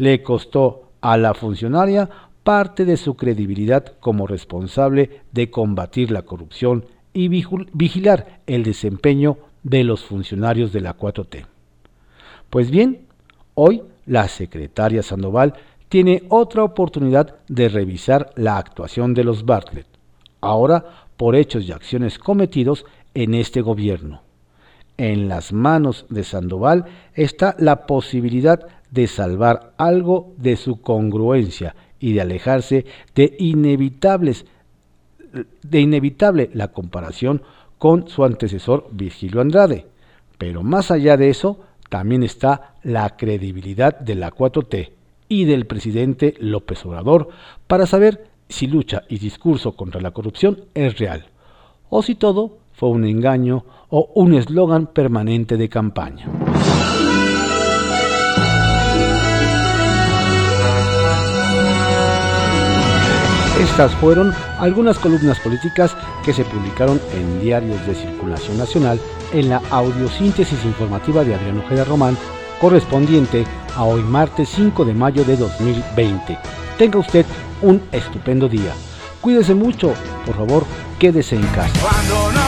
le 0.00 0.22
costó 0.22 0.88
a 1.02 1.18
la 1.18 1.34
funcionaria 1.34 2.08
parte 2.42 2.86
de 2.86 2.96
su 2.96 3.16
credibilidad 3.16 3.98
como 4.00 4.26
responsable 4.26 5.20
de 5.30 5.50
combatir 5.50 6.10
la 6.10 6.22
corrupción 6.22 6.86
y 7.12 7.28
vigilar 7.28 8.40
el 8.46 8.62
desempeño 8.62 9.36
de 9.62 9.84
los 9.84 10.02
funcionarios 10.02 10.72
de 10.72 10.80
la 10.80 10.96
4T. 10.96 11.44
Pues 12.48 12.70
bien, 12.70 13.08
hoy 13.52 13.82
la 14.06 14.26
secretaria 14.28 15.02
Sandoval 15.02 15.52
tiene 15.90 16.22
otra 16.30 16.64
oportunidad 16.64 17.36
de 17.48 17.68
revisar 17.68 18.32
la 18.36 18.56
actuación 18.56 19.12
de 19.12 19.24
los 19.24 19.44
Bartlett, 19.44 19.86
ahora 20.40 20.82
por 21.18 21.36
hechos 21.36 21.64
y 21.64 21.72
acciones 21.72 22.18
cometidos 22.18 22.86
en 23.12 23.34
este 23.34 23.60
gobierno. 23.60 24.22
En 25.00 25.28
las 25.28 25.54
manos 25.54 26.04
de 26.10 26.24
Sandoval 26.24 26.84
está 27.14 27.56
la 27.58 27.86
posibilidad 27.86 28.66
de 28.90 29.06
salvar 29.06 29.72
algo 29.78 30.34
de 30.36 30.56
su 30.56 30.82
congruencia 30.82 31.74
y 31.98 32.12
de 32.12 32.20
alejarse 32.20 32.84
de 33.14 33.34
inevitables 33.38 34.44
de 35.62 35.80
inevitable 35.80 36.50
la 36.52 36.68
comparación 36.68 37.40
con 37.78 38.08
su 38.08 38.26
antecesor 38.26 38.88
Virgilio 38.92 39.40
Andrade. 39.40 39.86
Pero 40.36 40.62
más 40.62 40.90
allá 40.90 41.16
de 41.16 41.30
eso, 41.30 41.60
también 41.88 42.22
está 42.22 42.74
la 42.82 43.16
credibilidad 43.16 43.98
de 43.98 44.16
la 44.16 44.30
4T 44.30 44.90
y 45.30 45.46
del 45.46 45.66
presidente 45.66 46.34
López 46.40 46.84
Obrador 46.84 47.30
para 47.66 47.86
saber 47.86 48.28
si 48.50 48.66
lucha 48.66 49.04
y 49.08 49.18
discurso 49.18 49.72
contra 49.72 50.02
la 50.02 50.10
corrupción 50.10 50.66
es 50.74 50.98
real 50.98 51.24
o 51.88 52.02
si 52.02 52.16
todo 52.16 52.58
fue 52.80 52.88
un 52.88 53.04
engaño 53.04 53.62
o 53.90 54.10
un 54.14 54.32
eslogan 54.32 54.86
permanente 54.86 55.58
de 55.58 55.68
campaña. 55.68 56.24
Estas 63.60 63.94
fueron 63.96 64.32
algunas 64.58 64.98
columnas 64.98 65.38
políticas 65.40 65.94
que 66.24 66.32
se 66.32 66.42
publicaron 66.46 66.98
en 67.12 67.42
diarios 67.42 67.86
de 67.86 67.94
circulación 67.94 68.56
nacional 68.56 68.98
en 69.34 69.50
la 69.50 69.60
audiosíntesis 69.68 70.64
informativa 70.64 71.22
de 71.22 71.34
Adriano 71.34 71.60
Ojeda 71.60 71.84
Román, 71.84 72.16
correspondiente 72.62 73.44
a 73.76 73.84
hoy 73.84 74.02
martes 74.02 74.48
5 74.56 74.86
de 74.86 74.94
mayo 74.94 75.22
de 75.24 75.36
2020. 75.36 76.38
Tenga 76.78 76.98
usted 76.98 77.26
un 77.60 77.82
estupendo 77.92 78.48
día. 78.48 78.72
Cuídese 79.20 79.54
mucho, 79.54 79.92
por 80.24 80.34
favor, 80.34 80.64
quédese 80.98 81.36
en 81.36 81.46
casa. 81.48 82.39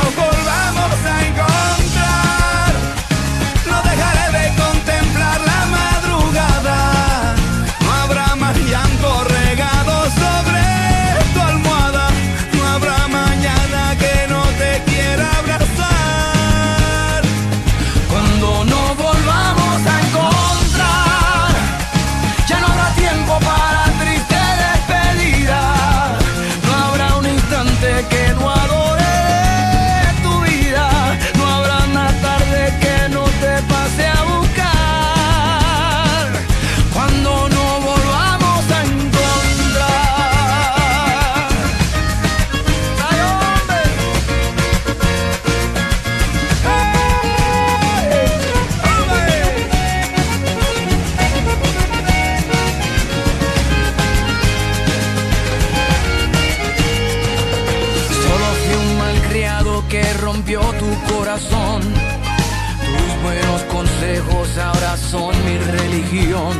Corazón. 61.08 61.80
Tus 61.82 63.22
buenos 63.22 63.62
consejos 63.70 64.58
ahora 64.58 64.96
son 64.96 65.34
mi 65.44 65.58
religión. 65.58 66.56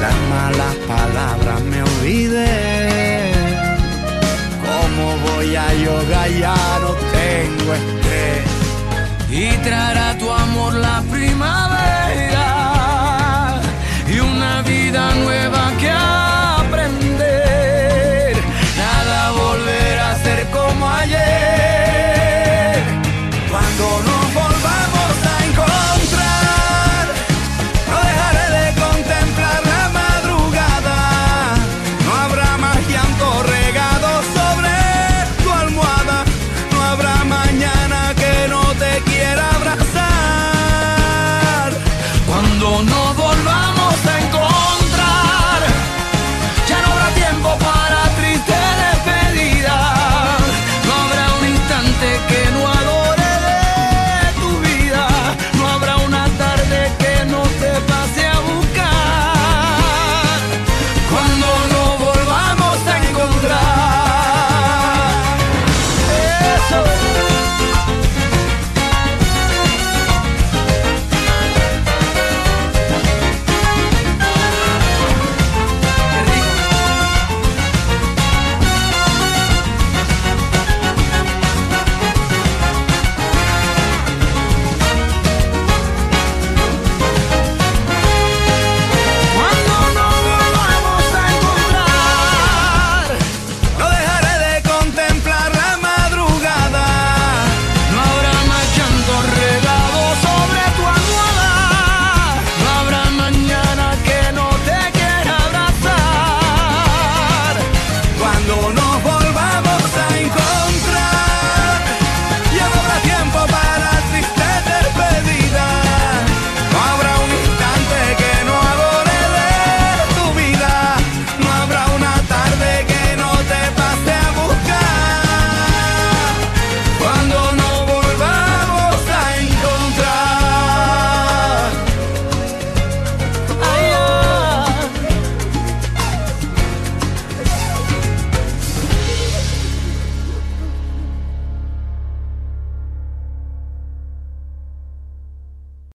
Las 0.00 0.14
malas 0.30 0.74
palabras 0.86 1.60
me 1.62 1.82
olvidé. 1.82 3.32
¿Cómo 4.66 5.16
voy 5.28 5.56
a 5.56 5.72
yoga? 5.74 6.28
Ya 6.28 6.56
no 6.80 6.90
tengo 7.18 7.74
estrés. 7.74 8.44
Y 9.30 9.56
traerá 9.58 10.16
tu 10.18 10.30
amor 10.30 10.74
la 10.74 11.02
primavera 11.10 11.93